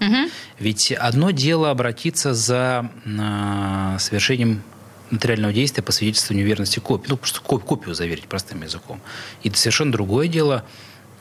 Угу. 0.00 0.30
Ведь 0.58 0.92
одно 0.92 1.30
дело 1.30 1.70
обратиться 1.70 2.32
за 2.32 2.90
э, 3.04 3.96
совершением 3.98 4.62
нотариального 5.10 5.52
действия 5.52 5.82
по 5.82 5.92
свидетельству 5.92 6.34
неверности 6.34 6.78
копии, 6.78 7.10
ну, 7.10 7.18
просто 7.18 7.42
копию 7.42 7.94
заверить 7.94 8.28
простым 8.28 8.62
языком. 8.62 9.02
И 9.42 9.50
совершенно 9.50 9.92
другое 9.92 10.26
дело 10.26 10.64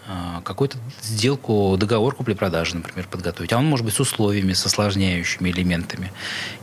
э, 0.07 0.11
какую-то 0.45 0.77
сделку, 1.01 1.75
договор 1.77 2.15
купли-продажи, 2.15 2.77
например, 2.77 3.05
подготовить. 3.11 3.51
А 3.51 3.57
он 3.57 3.65
может 3.65 3.85
быть 3.85 3.95
с 3.95 3.99
условиями, 3.99 4.53
с 4.53 4.65
осложняющими 4.65 5.49
элементами. 5.49 6.13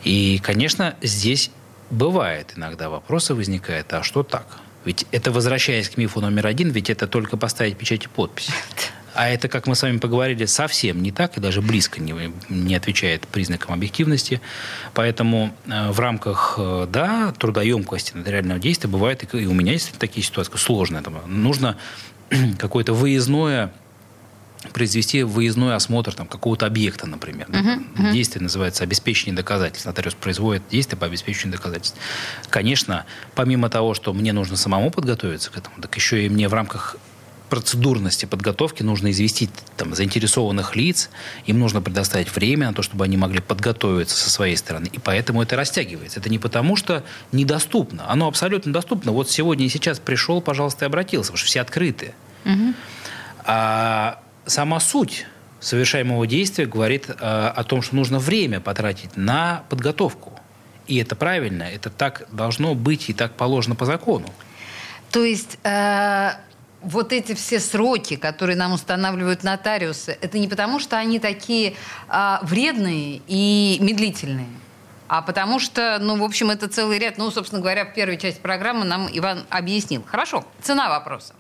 И, 0.05 0.40
конечно, 0.43 0.95
здесь 1.02 1.50
бывает 1.90 2.55
иногда 2.57 2.88
вопросы 2.88 3.35
возникают, 3.35 3.93
а 3.93 4.02
что 4.02 4.23
так? 4.23 4.47
Ведь 4.87 5.05
это, 5.11 5.33
возвращаясь 5.33 5.88
к 5.88 5.97
мифу 5.97 6.21
номер 6.21 6.47
один, 6.47 6.71
ведь 6.71 6.88
это 6.90 7.07
только 7.09 7.37
поставить 7.37 7.76
печать 7.76 8.05
и 8.05 8.09
подпись. 8.09 8.49
А 9.19 9.31
это, 9.31 9.49
как 9.49 9.66
мы 9.66 9.75
с 9.75 9.81
вами 9.81 9.97
поговорили, 9.97 10.45
совсем 10.45 11.02
не 11.02 11.11
так 11.11 11.38
и 11.38 11.40
даже 11.40 11.62
близко 11.62 12.02
не, 12.02 12.14
не 12.50 12.75
отвечает 12.75 13.26
признакам 13.26 13.73
объективности. 13.73 14.43
Поэтому 14.93 15.55
э, 15.64 15.90
в 15.90 15.99
рамках, 16.00 16.57
э, 16.59 16.87
да, 16.90 17.33
трудоемкости 17.33 18.14
нотариального 18.14 18.61
действия 18.61 18.90
бывает, 18.90 19.25
и 19.33 19.47
у 19.47 19.55
меня 19.55 19.73
есть 19.73 19.97
такие 19.99 20.23
ситуации, 20.23 20.55
сложные. 20.59 21.02
Там, 21.02 21.14
нужно 21.28 21.78
какое-то 22.59 22.93
выездное 22.93 23.73
произвести 24.73 25.23
выездной 25.23 25.75
осмотр 25.75 26.14
там, 26.14 26.26
какого-то 26.26 26.66
объекта, 26.66 27.06
например. 27.06 27.46
Uh-huh, 27.49 27.87
uh-huh. 27.96 28.12
Действие 28.12 28.42
называется 28.42 28.85
обеспечение 28.85 29.35
доказательств. 29.35 29.87
Нотариус 29.87 30.14
производит 30.14 30.62
действие 30.70 30.99
по 30.99 31.06
обеспечению 31.06 31.56
доказательств. 31.58 31.99
Конечно, 32.50 33.06
помимо 33.35 33.68
того, 33.68 33.94
что 33.94 34.12
мне 34.12 34.32
нужно 34.32 34.56
самому 34.56 34.90
подготовиться 34.90 35.50
к 35.50 35.58
этому, 35.58 35.76
так 35.80 35.94
еще 35.96 36.25
и 36.25 36.28
мне 36.28 36.49
в 36.49 36.54
рамках 36.54 36.96
процедурности 37.49 38.26
подготовки 38.26 38.82
нужно 38.82 39.11
известить 39.11 39.50
там, 39.76 39.94
заинтересованных 39.94 40.75
лиц, 40.76 41.11
им 41.46 41.61
нужно 41.61 41.80
предоставить 41.80 42.35
время 42.35 42.68
на 42.68 42.75
то, 42.75 42.82
чтобы 42.82 43.04
они 43.04 43.16
могли 43.16 43.40
подготовиться 43.40 44.16
со 44.16 44.30
своей 44.30 44.56
стороны. 44.56 44.88
И 44.92 44.99
поэтому 44.99 45.42
это 45.42 45.56
растягивается. 45.56 46.20
Это 46.20 46.28
не 46.28 46.38
потому, 46.38 46.76
что 46.76 47.04
недоступно. 47.32 48.11
Оно 48.11 48.26
абсолютно 48.26 48.73
доступно. 48.73 49.12
Вот 49.12 49.30
сегодня 49.30 49.66
и 49.66 49.68
сейчас 49.68 49.99
пришел, 49.99 50.40
пожалуйста, 50.40 50.85
и 50.85 50.87
обратился, 50.87 51.28
потому 51.32 51.38
что 51.38 51.46
все 51.46 51.61
открыты. 51.61 52.14
Угу. 52.44 52.75
А 53.44 54.20
сама 54.46 54.80
суть 54.80 55.26
совершаемого 55.60 56.26
действия 56.26 56.66
говорит 56.66 57.08
э, 57.08 57.14
о 57.14 57.64
том, 57.64 57.82
что 57.82 57.96
нужно 57.96 58.18
время 58.18 58.60
потратить 58.60 59.16
на 59.16 59.64
подготовку. 59.68 60.32
И 60.86 60.96
это 60.98 61.16
правильно, 61.16 61.64
это 61.64 61.90
так 61.90 62.26
должно 62.30 62.74
быть 62.74 63.10
и 63.10 63.12
так 63.12 63.32
положено 63.32 63.74
по 63.74 63.84
закону. 63.84 64.32
То 65.10 65.24
есть 65.24 65.58
э, 65.64 66.30
вот 66.82 67.12
эти 67.12 67.34
все 67.34 67.58
сроки, 67.58 68.16
которые 68.16 68.56
нам 68.56 68.72
устанавливают 68.72 69.42
нотариусы, 69.42 70.16
это 70.20 70.38
не 70.38 70.48
потому, 70.48 70.78
что 70.78 70.96
они 70.96 71.18
такие 71.18 71.74
э, 72.08 72.38
вредные 72.42 73.20
и 73.26 73.78
медлительные? 73.80 74.48
А 75.08 75.22
потому 75.22 75.58
что, 75.58 75.98
ну, 76.00 76.16
в 76.16 76.25
общем, 76.25 76.50
это 76.50 76.68
целый 76.68 76.98
ряд. 76.98 77.18
Ну, 77.18 77.30
собственно 77.30 77.60
говоря, 77.60 77.84
в 77.84 77.94
первой 77.94 78.18
части 78.18 78.40
программы 78.40 78.84
нам 78.84 79.08
Иван 79.12 79.46
объяснил. 79.50 80.04
Хорошо, 80.04 80.44
цена 80.62 80.88
вопроса. 80.88 81.34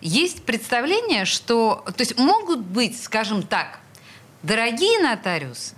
Есть 0.00 0.44
представление, 0.44 1.24
что... 1.24 1.84
То 1.96 2.02
есть 2.02 2.18
могут 2.18 2.60
быть, 2.60 3.02
скажем 3.02 3.42
так, 3.42 3.80
дорогие 4.42 5.00
нотариусы 5.00 5.74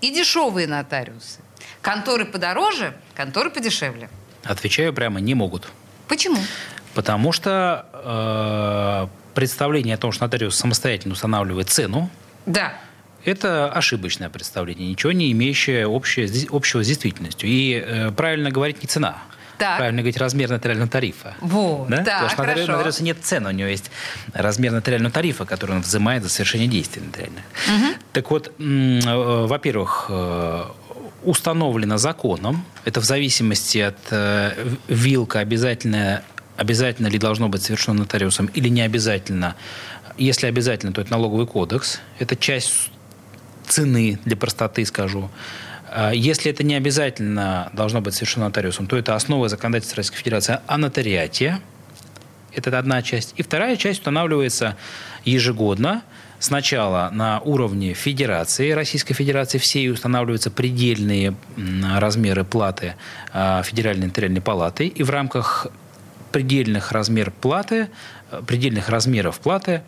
и 0.00 0.10
дешевые 0.14 0.66
нотариусы. 0.66 1.40
Конторы 1.80 2.24
подороже, 2.24 2.96
конторы 3.14 3.50
подешевле. 3.50 4.10
Отвечаю 4.44 4.92
прямо, 4.92 5.20
не 5.20 5.34
могут. 5.34 5.68
Почему? 6.08 6.38
Потому 6.94 7.32
что 7.32 7.86
э, 7.92 9.34
представление 9.34 9.94
о 9.94 9.98
том, 9.98 10.12
что 10.12 10.24
нотариус 10.24 10.56
самостоятельно 10.56 11.14
устанавливает 11.14 11.68
цену, 11.68 12.10
Да. 12.44 12.74
Это 13.26 13.70
ошибочное 13.70 14.28
представление, 14.30 14.88
ничего 14.88 15.12
не 15.12 15.32
имеющее 15.32 15.86
общее, 15.86 16.28
общего 16.50 16.82
с 16.82 16.86
действительностью. 16.86 17.48
И 17.48 17.74
э, 17.84 18.10
правильно 18.12 18.50
говорить 18.50 18.82
не 18.82 18.86
цена. 18.88 19.18
Так. 19.58 19.78
Правильно 19.78 20.02
говорить 20.02 20.18
размер 20.18 20.50
нотариального 20.50 20.90
тарифа. 20.90 21.34
Вот, 21.40 21.88
Да? 21.88 22.04
так, 22.04 22.06
Потому 22.22 22.28
что 22.30 22.36
хорошо. 22.42 22.72
нотариуса 22.72 23.02
нет 23.04 23.16
цены, 23.22 23.48
у 23.48 23.52
него 23.52 23.68
есть 23.68 23.90
размер 24.34 24.72
нотариального 24.72 25.12
тарифа, 25.12 25.44
который 25.46 25.76
он 25.76 25.82
взимает 25.82 26.22
за 26.22 26.28
совершение 26.28 26.68
действий 26.68 27.02
нотариальных. 27.02 27.42
Так 28.12 28.30
вот, 28.30 28.52
э, 28.58 29.46
во-первых, 29.46 30.06
э, 30.10 30.64
установлено 31.24 31.96
законом, 31.98 32.64
это 32.84 33.00
в 33.00 33.04
зависимости 33.04 33.78
от 33.78 33.98
э, 34.10 34.52
вилка 34.88 35.40
обязательно, 35.40 36.22
обязательно 36.56 37.08
ли 37.08 37.18
должно 37.18 37.48
быть 37.48 37.62
совершено 37.62 38.00
нотариусом 38.00 38.46
или 38.46 38.68
не 38.68 38.82
обязательно. 38.82 39.56
Если 40.18 40.46
обязательно, 40.46 40.92
то 40.92 41.00
это 41.00 41.10
налоговый 41.10 41.46
кодекс. 41.46 42.00
Это 42.18 42.36
часть 42.36 42.90
цены, 43.68 44.18
для 44.24 44.36
простоты 44.36 44.84
скажу. 44.84 45.30
А 45.88 46.12
Если 46.12 46.50
это 46.50 46.64
не 46.64 46.74
обязательно 46.74 47.70
должно 47.72 48.00
быть 48.00 48.14
совершено 48.14 48.46
нотариусом, 48.46 48.86
то 48.86 48.96
это 48.96 49.14
основа 49.14 49.48
законодательства 49.48 49.98
Российской 49.98 50.18
Федерации 50.18 50.58
о 50.66 50.78
нотариате. 50.78 51.60
Это 52.52 52.76
одна 52.78 53.02
часть. 53.02 53.34
И 53.36 53.42
вторая 53.42 53.76
часть 53.76 54.00
устанавливается 54.00 54.76
ежегодно. 55.24 56.02
Сначала 56.38 57.10
на 57.12 57.40
уровне 57.40 57.94
Федерации, 57.94 58.70
Российской 58.72 59.14
Федерации 59.14 59.58
всей 59.58 59.90
устанавливаются 59.90 60.50
предельные 60.50 61.34
размеры 61.96 62.44
платы 62.44 62.94
а, 63.32 63.62
Федеральной 63.62 64.08
нотариальной 64.08 64.42
палаты. 64.42 64.86
И 64.86 65.02
в 65.02 65.10
рамках 65.10 65.68
предельных 66.32 66.92
размер 66.92 67.30
платы, 67.30 67.88
э, 68.30 68.42
предельных 68.46 68.90
размеров 68.90 69.40
платы 69.40 69.82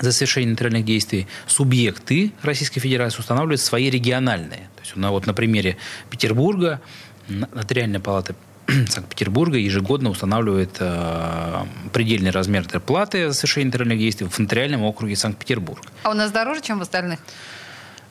за 0.00 0.12
совершение 0.12 0.50
нотариальных 0.50 0.84
действий 0.84 1.26
субъекты 1.46 2.32
Российской 2.42 2.80
Федерации 2.80 3.18
устанавливают 3.20 3.60
свои 3.60 3.90
региональные. 3.90 4.68
То 4.76 4.82
есть, 4.82 4.96
на, 4.96 5.10
вот 5.10 5.26
на 5.26 5.34
примере 5.34 5.76
Петербурга 6.10 6.80
нотариальная 7.28 8.00
палата 8.00 8.34
Санкт-Петербурга 8.88 9.56
ежегодно 9.56 10.10
устанавливает 10.10 10.76
э, 10.78 11.64
предельный 11.92 12.30
размер 12.30 12.68
платы 12.80 13.28
за 13.28 13.34
совершение 13.34 13.66
нотариальных 13.66 13.98
действий 13.98 14.26
в 14.28 14.38
нотариальном 14.38 14.82
округе 14.82 15.16
Санкт-Петербург. 15.16 15.82
А 16.02 16.10
у 16.10 16.14
нас 16.14 16.30
дороже, 16.30 16.60
чем 16.60 16.78
в 16.78 16.82
остальных? 16.82 17.20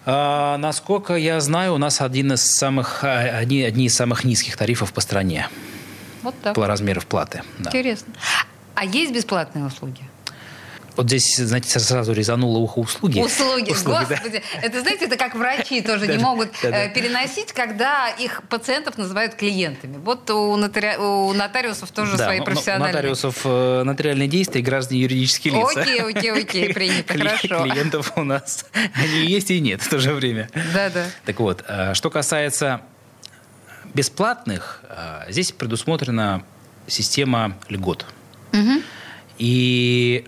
А, 0.05 0.57
насколько 0.57 1.15
я 1.15 1.39
знаю, 1.41 1.73
у 1.73 1.77
нас 1.77 2.01
один 2.01 2.33
из 2.33 2.41
самых, 2.41 3.03
а, 3.03 3.19
одни, 3.39 3.61
одни 3.61 3.85
из 3.85 3.95
самых 3.95 4.23
низких 4.23 4.55
тарифов 4.55 4.93
по 4.93 5.01
стране 5.01 5.47
Вот 6.23 6.33
так. 6.41 6.55
по 6.55 6.65
размеров 6.65 7.05
платы. 7.05 7.43
Да. 7.59 7.69
Интересно. 7.69 8.13
А 8.73 8.85
есть 8.85 9.13
бесплатные 9.13 9.65
услуги? 9.65 10.01
Вот 10.97 11.05
здесь, 11.05 11.37
знаете, 11.37 11.79
сразу 11.79 12.11
резануло 12.11 12.57
ухо 12.57 12.79
услуги. 12.79 13.19
Услуги. 13.21 13.71
Услуги, 13.71 14.05
да. 14.09 14.15
Господи. 14.15 14.41
Это, 14.61 14.81
знаете, 14.81 15.05
это 15.05 15.15
как 15.15 15.35
врачи 15.35 15.81
тоже 15.81 16.07
не 16.07 16.17
могут 16.17 16.49
э, 16.63 16.89
переносить, 16.93 17.53
когда 17.53 18.09
их 18.09 18.41
пациентов 18.49 18.97
называют 18.97 19.35
клиентами. 19.35 19.97
Вот 19.97 20.29
у, 20.31 20.55
нотари- 20.57 20.97
у 20.97 21.31
нотариусов 21.33 21.91
тоже 21.91 22.17
Да, 22.17 22.25
свои 22.25 22.37
но 22.37 22.43
у 22.43 22.45
профессиональные. 22.45 22.93
нотариусов 22.93 23.41
э, 23.45 23.83
нотариальные 23.83 24.27
действия, 24.27 24.61
граждане 24.61 25.01
юридические 25.01 25.53
лица. 25.53 25.81
Окей, 25.81 26.01
окей, 26.01 26.31
окей, 26.31 26.73
принято, 26.73 27.13
хорошо. 27.17 27.63
Клиентов 27.63 28.13
у 28.15 28.23
нас 28.23 28.65
они 28.95 29.25
есть 29.27 29.51
и 29.51 29.59
нет 29.59 29.81
в 29.83 29.89
то 29.89 29.99
же 29.99 30.13
время. 30.13 30.49
Да-да. 30.73 31.05
Так 31.25 31.39
вот, 31.39 31.63
э, 31.67 31.93
что 31.93 32.09
касается 32.09 32.81
бесплатных, 33.93 34.81
здесь 35.29 35.51
предусмотрена 35.51 36.43
система 36.87 37.55
льгот. 37.69 38.05
И 39.37 40.25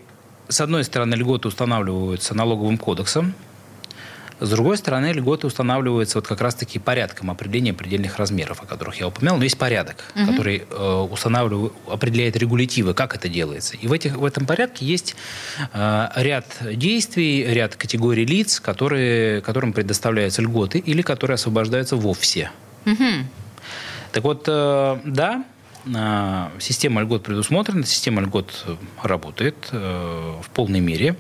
с 0.50 0.62
одной 0.62 0.84
стороны, 0.84 1.16
льготы 1.16 1.48
устанавливаются 1.48 2.36
налоговым 2.36 2.78
кодексом, 2.78 3.34
с 4.40 4.50
другой 4.50 4.78
стороны, 4.78 5.12
льготы 5.12 5.48
устанавливаются 5.48 6.18
вот 6.18 6.28
как 6.28 6.40
раз-таки 6.40 6.80
порядком 6.80 7.30
определения 7.30 7.74
предельных 7.74 8.18
размеров, 8.18 8.64
о 8.64 8.66
которых 8.66 8.96
я 8.96 9.08
упоминал. 9.08 9.38
Но 9.38 9.44
есть 9.44 9.58
порядок, 9.58 9.98
который 10.14 10.64
э, 10.70 11.08
устанавливает, 11.12 11.74
определяет 11.88 12.38
регулятивы, 12.38 12.94
как 12.94 13.16
это 13.16 13.28
делается. 13.28 13.76
И 13.76 13.88
в, 13.88 13.92
этих, 13.92 14.16
в 14.16 14.24
этом 14.24 14.46
порядке 14.46 14.86
есть 14.86 15.16
э, 15.74 16.08
ряд 16.16 16.46
действий, 16.62 17.44
ряд 17.44 17.76
категорий 17.76 18.26
лиц, 18.26 18.62
которые, 18.62 19.42
которым 19.42 19.74
предоставляются 19.74 20.42
льготы 20.42 20.80
или 20.80 21.02
которые 21.02 21.36
освобождаются 21.36 21.98
вовсе. 21.98 22.52
Так 24.14 24.24
вот, 24.24 24.46
э, 24.48 25.00
да, 25.04 25.44
система 26.60 27.02
льгот 27.02 27.24
предусмотрена, 27.24 27.86
система 27.86 28.22
льгот 28.22 28.64
э, 28.68 28.76
работает 29.04 29.56
э, 29.72 30.36
в 30.44 30.50
полной 30.50 30.80
мере. 30.80 31.16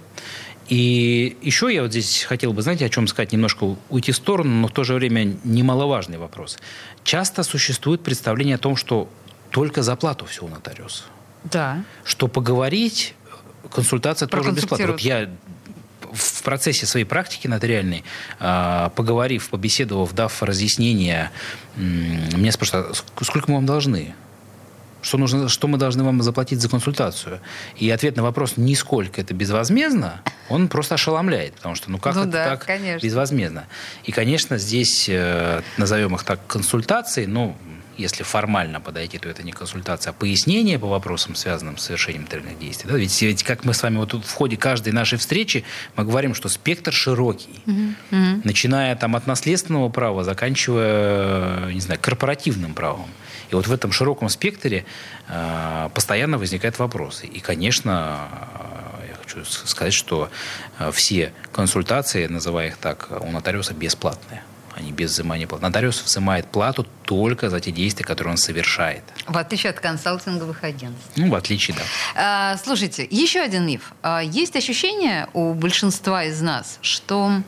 И 0.67 1.37
еще 1.41 1.73
я 1.73 1.81
вот 1.81 1.91
здесь 1.91 2.23
хотел 2.23 2.53
бы, 2.53 2.61
знаете, 2.61 2.85
о 2.85 2.89
чем 2.89 3.07
сказать, 3.07 3.31
немножко 3.31 3.75
уйти 3.89 4.11
в 4.11 4.15
сторону, 4.15 4.51
но 4.61 4.67
в 4.67 4.71
то 4.71 4.83
же 4.83 4.93
время 4.93 5.35
немаловажный 5.43 6.17
вопрос. 6.19 6.59
Часто 7.03 7.41
существует 7.43 8.03
представление 8.03 8.55
о 8.55 8.59
том, 8.59 8.75
что 8.75 9.09
только 9.49 9.81
за 9.81 9.95
плату 9.95 10.25
все 10.25 10.43
у 10.45 10.47
нотариуса. 10.47 11.03
Да. 11.43 11.83
Что 12.03 12.27
поговорить, 12.27 13.15
консультация 13.71 14.27
тоже 14.27 14.51
бесплатна. 14.51 14.87
Вот 14.87 14.99
я 15.01 15.29
в 16.11 16.43
процессе 16.43 16.85
своей 16.85 17.05
практики 17.05 17.47
нотариальной, 17.47 18.03
а, 18.39 18.89
поговорив, 18.89 19.49
побеседовав, 19.49 20.13
дав 20.13 20.43
разъяснения, 20.43 21.31
м, 21.77 22.39
меня 22.39 22.51
спрашивают, 22.51 22.89
а 22.91 22.93
ск- 22.93 23.25
сколько 23.25 23.49
мы 23.49 23.55
вам 23.57 23.65
должны? 23.65 24.13
Что, 25.01 25.17
нужно, 25.17 25.49
что 25.49 25.67
мы 25.67 25.77
должны 25.77 26.03
вам 26.03 26.21
заплатить 26.21 26.61
за 26.61 26.69
консультацию? 26.69 27.39
И 27.77 27.89
ответ 27.89 28.15
на 28.17 28.23
вопрос 28.23 28.53
«нисколько 28.57 29.21
это 29.21 29.33
безвозмездно», 29.33 30.21
он 30.49 30.67
просто 30.67 30.95
ошеломляет, 30.95 31.53
потому 31.55 31.75
что 31.75 31.91
ну 31.91 31.99
как 31.99 32.15
Ну 32.15 32.21
это 32.21 32.31
да, 32.31 32.45
так 32.49 32.65
конечно. 32.65 33.05
безвозмездно? 33.05 33.67
И, 34.03 34.11
конечно, 34.11 34.57
здесь, 34.57 35.07
э, 35.07 35.61
назовем 35.77 36.15
их 36.15 36.23
так, 36.23 36.39
консультации, 36.47 37.25
ну, 37.25 37.55
если 37.99 38.23
формально 38.23 38.79
подойти, 38.79 39.17
то 39.17 39.29
это 39.29 39.43
не 39.43 39.51
консультация, 39.51 40.11
а 40.11 40.13
пояснение 40.13 40.79
по 40.79 40.87
вопросам, 40.87 41.35
связанным 41.35 41.77
с 41.77 41.83
совершением 41.83 42.23
нотариальных 42.23 42.57
действий. 42.57 42.89
Да? 42.89 42.97
Ведь, 42.97 43.21
ведь 43.21 43.43
как 43.43 43.65
мы 43.65 43.73
с 43.73 43.83
вами 43.83 43.97
вот 43.97 44.13
в 44.13 44.33
ходе 44.33 44.55
каждой 44.57 44.93
нашей 44.93 45.17
встречи, 45.17 45.65
мы 45.95 46.05
говорим, 46.05 46.33
что 46.33 46.49
спектр 46.49 46.93
широкий. 46.93 47.61
Начиная 48.43 48.95
там 48.95 49.15
от 49.15 49.27
наследственного 49.27 49.89
права, 49.89 50.23
заканчивая, 50.23 51.71
не 51.73 51.81
знаю, 51.81 51.99
корпоративным 52.01 52.73
правом. 52.73 53.09
И 53.49 53.55
вот 53.55 53.67
в 53.67 53.71
этом 53.71 53.91
широком 53.91 54.29
спектре 54.29 54.85
э, 55.27 55.89
постоянно 55.93 56.37
возникают 56.37 56.79
вопросы. 56.79 57.25
И, 57.25 57.39
конечно, 57.39 58.29
э, 59.01 59.07
я 59.09 59.15
хочу 59.15 59.43
сказать, 59.45 59.93
что 59.93 60.29
э, 60.77 60.91
все 60.91 61.33
консультации, 61.51 62.27
называя 62.27 62.67
их 62.67 62.77
так, 62.77 63.09
у 63.21 63.31
нотариуса 63.31 63.73
бесплатные. 63.73 64.43
Они 64.75 64.91
без 64.91 65.11
взимания 65.11 65.47
платы. 65.47 65.63
Нотариус 65.63 66.01
взимает 66.01 66.47
плату 66.47 66.87
только 67.03 67.49
за 67.49 67.59
те 67.59 67.71
действия, 67.71 68.05
которые 68.05 68.31
он 68.31 68.37
совершает. 68.37 69.03
В 69.27 69.37
отличие 69.37 69.71
от 69.71 69.79
консалтинговых 69.79 70.63
агентств. 70.63 71.11
Ну, 71.17 71.29
в 71.29 71.35
отличие, 71.35 71.75
да. 71.75 71.83
А, 72.15 72.57
слушайте, 72.57 73.05
еще 73.09 73.41
один 73.41 73.65
миф. 73.65 73.93
А, 74.01 74.21
есть 74.23 74.55
ощущение 74.55 75.27
у 75.33 75.53
большинства 75.53 76.23
из 76.23 76.39
нас, 76.39 76.79
что 76.81 77.41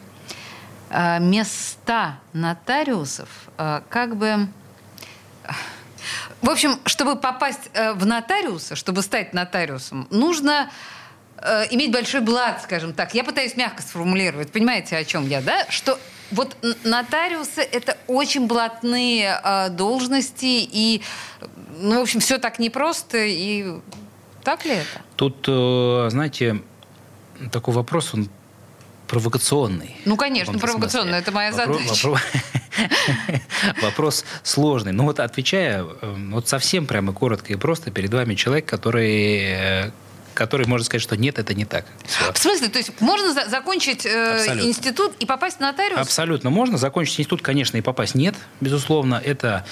а, 0.90 1.20
места 1.20 2.20
нотариусов 2.34 3.30
а, 3.58 3.84
как 3.90 4.18
бы... 4.18 4.48
В 6.42 6.50
общем, 6.50 6.80
чтобы 6.86 7.16
попасть 7.16 7.70
э, 7.74 7.94
в 7.94 8.06
нотариуса, 8.06 8.76
чтобы 8.76 9.02
стать 9.02 9.34
нотариусом, 9.34 10.08
нужно 10.10 10.72
э, 11.38 11.66
иметь 11.72 11.92
большой 11.92 12.22
блат, 12.22 12.62
скажем 12.64 12.94
так. 12.94 13.14
Я 13.14 13.24
пытаюсь 13.24 13.56
мягко 13.56 13.82
сформулировать. 13.82 14.52
Понимаете, 14.52 14.98
о 14.98 15.04
чем 15.04 15.28
я, 15.28 15.42
да? 15.42 15.66
Что 15.70 16.00
вот 16.32 16.56
нотариусы 16.84 17.62
это 17.62 17.98
очень 18.08 18.48
блатные 18.48 19.40
э, 19.44 19.70
должности 19.70 20.68
и, 20.72 21.04
ну, 21.80 22.00
в 22.00 22.02
общем, 22.02 22.20
все 22.20 22.38
так 22.38 22.58
непросто 22.58 23.18
и 23.18 23.80
так 24.44 24.66
ли 24.66 24.72
это? 24.72 25.02
Тут, 25.16 25.46
э, 25.48 26.08
знаете, 26.10 26.62
такой 27.52 27.74
вопрос, 27.74 28.14
он 28.14 28.30
провокационный. 29.12 29.98
Ну, 30.06 30.16
конечно, 30.16 30.58
провокационный, 30.58 31.12
смысле. 31.12 31.20
это 31.22 31.32
моя 31.34 31.52
Вопро- 31.52 31.84
задача. 31.84 32.08
вопро- 32.08 32.20
Вопрос 33.82 34.24
сложный. 34.44 34.94
Ну 34.94 35.04
вот 35.04 35.20
отвечая, 35.20 35.84
э, 35.84 36.16
вот 36.32 36.48
совсем 36.48 36.86
прямо 36.86 37.12
коротко 37.12 37.52
и 37.52 37.58
просто, 37.58 37.92
перед 37.92 38.14
вами 38.14 38.36
человек, 38.36 38.66
который 38.66 39.40
э, 39.44 39.92
который 40.34 40.66
может 40.68 40.86
сказать, 40.88 41.02
что 41.04 41.18
нет, 41.18 41.40
это 41.40 41.54
не 41.54 41.66
так. 41.66 41.86
Всё. 42.06 42.32
В 42.34 42.38
смысле? 42.38 42.68
То 42.70 42.78
есть 42.78 42.92
можно 43.02 43.34
за- 43.34 43.50
закончить 43.50 44.06
э, 44.06 44.36
Абсолютно. 44.36 44.68
институт 44.68 45.14
и 45.20 45.26
попасть 45.26 45.58
в 45.58 45.60
нотариус? 45.60 46.00
Абсолютно 46.00 46.50
можно. 46.50 46.78
Закончить 46.78 47.20
институт, 47.20 47.42
конечно, 47.42 47.78
и 47.78 47.82
попасть 47.82 48.16
нет, 48.16 48.36
безусловно. 48.62 49.22
Это 49.24 49.66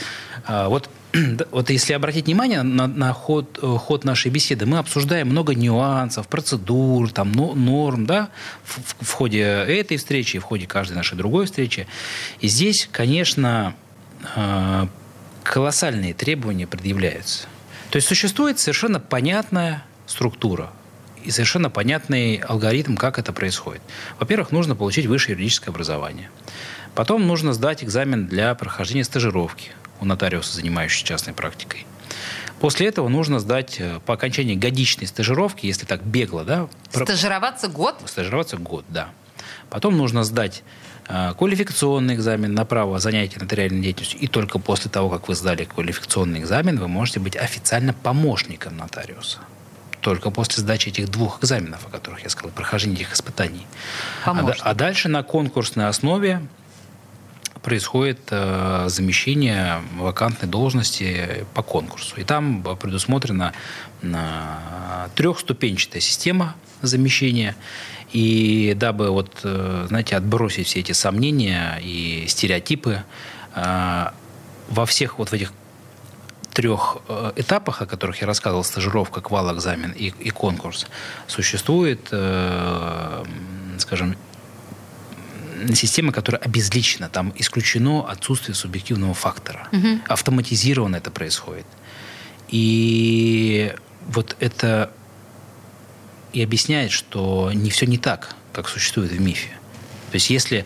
а, 0.45 0.69
вот, 0.69 0.89
вот 1.51 1.69
если 1.69 1.93
обратить 1.93 2.25
внимание 2.25 2.61
на, 2.61 2.87
на 2.87 3.13
ход, 3.13 3.59
э, 3.61 3.77
ход 3.77 4.03
нашей 4.05 4.31
беседы, 4.31 4.65
мы 4.65 4.77
обсуждаем 4.79 5.27
много 5.29 5.53
нюансов, 5.55 6.27
процедур, 6.27 7.11
там, 7.11 7.31
но- 7.31 7.53
норм, 7.55 8.05
да, 8.05 8.29
в, 8.63 9.05
в- 9.05 9.11
ходе 9.13 9.41
этой 9.41 9.97
встречи, 9.97 10.37
и 10.37 10.39
в 10.39 10.43
ходе 10.43 10.67
каждой 10.67 10.93
нашей 10.93 11.17
другой 11.17 11.45
встречи. 11.45 11.87
И 12.41 12.47
здесь, 12.47 12.87
конечно, 12.91 13.75
а, 14.35 14.87
колоссальные 15.43 16.13
требования 16.13 16.67
предъявляются. 16.67 17.47
То 17.89 17.95
есть 17.95 18.07
существует 18.07 18.59
совершенно 18.59 18.99
понятная 18.99 19.83
структура 20.09 20.71
и 21.23 21.31
совершенно 21.31 21.69
понятный 21.69 22.37
алгоритм, 22.37 22.95
как 22.95 23.19
это 23.19 23.31
происходит. 23.31 23.81
Во-первых, 24.19 24.51
нужно 24.51 24.75
получить 24.75 25.05
высшее 25.05 25.33
юридическое 25.35 25.71
образование. 25.71 26.29
Потом 26.95 27.27
нужно 27.27 27.53
сдать 27.53 27.83
экзамен 27.83 28.27
для 28.27 28.55
прохождения 28.55 29.03
стажировки 29.03 29.71
у 30.01 30.05
нотариуса, 30.05 30.55
занимающегося 30.55 31.05
частной 31.05 31.33
практикой. 31.33 31.85
После 32.59 32.87
этого 32.87 33.07
нужно 33.07 33.39
сдать 33.39 33.77
э, 33.79 33.99
по 34.05 34.15
окончании 34.15 34.55
годичной 34.55 35.07
стажировки, 35.07 35.65
если 35.65 35.85
так 35.85 36.03
бегло, 36.03 36.43
да, 36.43 36.67
Стажироваться 36.91 37.67
год? 37.69 37.95
стажироваться 38.05 38.57
год, 38.57 38.83
да. 38.89 39.09
Потом 39.69 39.97
нужно 39.97 40.23
сдать 40.23 40.63
э, 41.07 41.33
квалификационный 41.37 42.15
экзамен 42.15 42.53
на 42.53 42.65
право 42.65 42.99
занятия 42.99 43.39
нотариальной 43.39 43.81
деятельностью. 43.81 44.19
И 44.19 44.27
только 44.27 44.59
после 44.59 44.91
того, 44.91 45.09
как 45.09 45.29
вы 45.29 45.35
сдали 45.35 45.63
квалификационный 45.63 46.39
экзамен, 46.39 46.77
вы 46.79 46.87
можете 46.87 47.21
быть 47.21 47.37
официально 47.37 47.93
помощником 47.93 48.75
нотариуса. 48.75 49.39
Только 50.01 50.31
после 50.31 50.61
сдачи 50.61 50.89
этих 50.89 51.09
двух 51.09 51.41
экзаменов, 51.41 51.85
о 51.87 51.89
которых 51.89 52.23
я 52.23 52.29
сказал, 52.29 52.51
прохождения 52.51 52.95
этих 52.95 53.13
испытаний. 53.13 53.67
А, 54.25 54.53
а 54.61 54.73
дальше 54.73 55.09
на 55.09 55.23
конкурсной 55.23 55.87
основе 55.87 56.41
происходит 57.61 58.19
э, 58.31 58.85
замещение 58.87 59.81
вакантной 59.97 60.47
должности 60.47 61.45
по 61.53 61.61
конкурсу. 61.61 62.15
И 62.19 62.23
там 62.23 62.63
предусмотрена 62.63 63.53
э, 64.01 65.07
трехступенчатая 65.15 66.01
система 66.01 66.55
замещения. 66.81 67.55
И 68.11 68.73
дабы, 68.75 69.11
вот, 69.11 69.41
э, 69.43 69.85
знаете, 69.87 70.15
отбросить 70.15 70.67
все 70.67 70.79
эти 70.79 70.93
сомнения 70.93 71.79
и 71.83 72.25
стереотипы, 72.27 73.03
э, 73.55 74.05
во 74.69 74.85
всех 74.85 75.19
вот 75.19 75.29
в 75.29 75.33
этих 75.33 75.51
трех 76.53 76.97
э, 77.07 77.31
этапах, 77.35 77.81
о 77.81 77.85
которых 77.85 78.21
я 78.21 78.27
рассказывал, 78.27 78.63
стажировка, 78.63 79.21
квал, 79.21 79.55
экзамен 79.55 79.91
и, 79.91 80.13
и 80.19 80.29
конкурс, 80.29 80.87
существует, 81.27 82.07
э, 82.11 83.23
скажем, 83.77 84.15
система, 85.73 86.11
которая 86.11 86.41
обезличена. 86.41 87.09
Там 87.09 87.33
исключено 87.35 88.09
отсутствие 88.09 88.55
субъективного 88.55 89.13
фактора. 89.13 89.67
Автоматизированно 90.07 90.95
это 90.97 91.11
происходит. 91.11 91.65
И 92.47 93.73
вот 94.07 94.35
это 94.39 94.91
и 96.33 96.41
объясняет, 96.41 96.91
что 96.91 97.51
не 97.53 97.69
все 97.69 97.85
не 97.85 97.97
так, 97.97 98.35
как 98.53 98.69
существует 98.69 99.11
в 99.11 99.19
мифе. 99.19 99.49
То 100.11 100.15
есть 100.15 100.29
если 100.29 100.65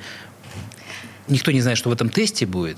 никто 1.28 1.52
не 1.52 1.62
знает, 1.62 1.78
что 1.78 1.90
в 1.90 1.94
этом 1.94 2.10
тесте 2.10 2.46
будет, 2.46 2.78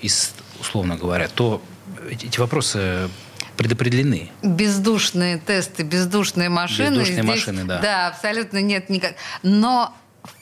из, 0.00 0.32
условно 0.60 0.96
говоря, 0.96 1.28
то 1.28 1.62
эти 2.10 2.38
вопросы 2.38 3.08
предопределены. 3.56 4.30
Бездушные 4.42 5.38
тесты, 5.38 5.82
бездушные 5.82 6.48
машины. 6.48 6.90
Бездушные 6.98 7.22
Здесь, 7.22 7.24
машины, 7.24 7.64
да. 7.64 7.78
Да, 7.78 8.06
абсолютно 8.08 8.60
нет 8.60 8.90
никак. 8.90 9.14
Но 9.42 9.94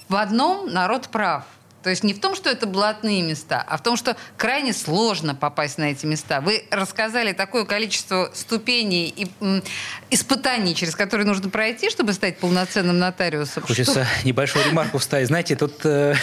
в 0.08 0.16
одном 0.16 0.72
народ 0.72 1.08
прав. 1.08 1.44
То 1.82 1.90
есть 1.90 2.02
не 2.02 2.14
в 2.14 2.20
том, 2.20 2.34
что 2.34 2.48
это 2.48 2.66
блатные 2.66 3.20
места, 3.20 3.62
а 3.68 3.76
в 3.76 3.82
том, 3.82 3.98
что 3.98 4.16
крайне 4.38 4.72
сложно 4.72 5.34
попасть 5.34 5.76
на 5.76 5.84
эти 5.90 6.06
места. 6.06 6.40
Вы 6.40 6.64
рассказали 6.70 7.32
такое 7.32 7.66
количество 7.66 8.30
ступеней 8.32 9.12
и 9.14 9.30
м, 9.40 9.62
испытаний, 10.08 10.74
через 10.74 10.96
которые 10.96 11.26
нужно 11.26 11.50
пройти, 11.50 11.90
чтобы 11.90 12.14
стать 12.14 12.38
полноценным 12.38 12.98
нотариусом. 12.98 13.64
Хочется 13.64 14.06
небольшую 14.24 14.64
ремарку 14.64 14.96
вставить. 14.96 15.26
Знаете, 15.26 15.56
тут 15.56 15.84
э, 15.84 16.14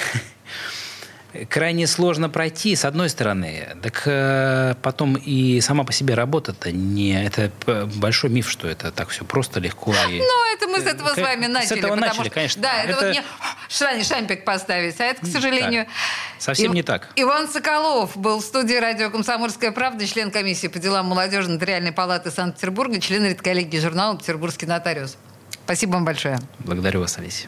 крайне 1.50 1.88
сложно 1.88 2.30
пройти, 2.30 2.76
с 2.76 2.86
одной 2.86 3.10
стороны. 3.10 3.68
Так 3.82 4.04
э, 4.06 4.76
потом 4.82 5.16
и 5.16 5.62
сама 5.62 5.84
по 5.84 5.92
себе 5.94 6.14
работа-то 6.16 6.72
не... 6.72 7.24
Это 7.26 7.50
п- 7.66 7.86
большой 7.86 8.30
миф, 8.30 8.50
что 8.50 8.68
это 8.68 8.92
так 8.92 9.10
все 9.10 9.24
просто, 9.26 9.60
легко. 9.60 9.94
И... 10.10 10.20
Ну, 10.32 10.54
это 10.54 10.68
мы 10.68 10.80
с 10.80 10.86
этого 10.86 11.10
с 11.14 11.18
Э, 11.18 11.24
вами 11.24 11.46
с 11.46 11.50
начали. 11.50 11.80
этого 11.80 11.92
потому 11.96 12.02
начали, 12.08 12.26
что- 12.26 12.34
конечно. 12.34 12.62
Да, 12.62 12.84
это, 12.84 12.92
Это- 13.06 13.06
вот 13.16 13.26
шрань, 13.70 14.04
шампик 14.04 14.46
поставить, 14.46 15.00
а 15.00 15.04
это, 15.06 15.22
к 15.26 15.28
сожалению... 15.28 15.86
Совсем 16.40 16.72
Ив- 16.72 16.76
не 16.76 16.84
так. 16.84 17.10
Иван 17.16 17.48
Соколов 17.50 18.18
был 18.18 18.40
в 18.40 18.44
студии 18.44 18.76
радио 18.76 19.10
«Комсомольская 19.12 19.72
правда», 19.72 20.06
член 20.08 20.32
комиссии 20.32 20.68
по 20.68 20.80
делам 20.80 21.06
молодежи 21.08 21.50
Нотариальной 21.50 21.92
палаты 21.92 22.32
Санкт-Петербурга, 22.32 23.00
член 23.00 23.26
редколлегии 23.26 23.80
журнала 23.80 24.18
«Петербургский 24.18 24.66
нотариус». 24.66 25.18
Спасибо 25.66 25.92
вам 25.94 26.06
большое. 26.06 26.40
Благодарю 26.60 27.02
вас, 27.02 27.18
Олеся. 27.18 27.48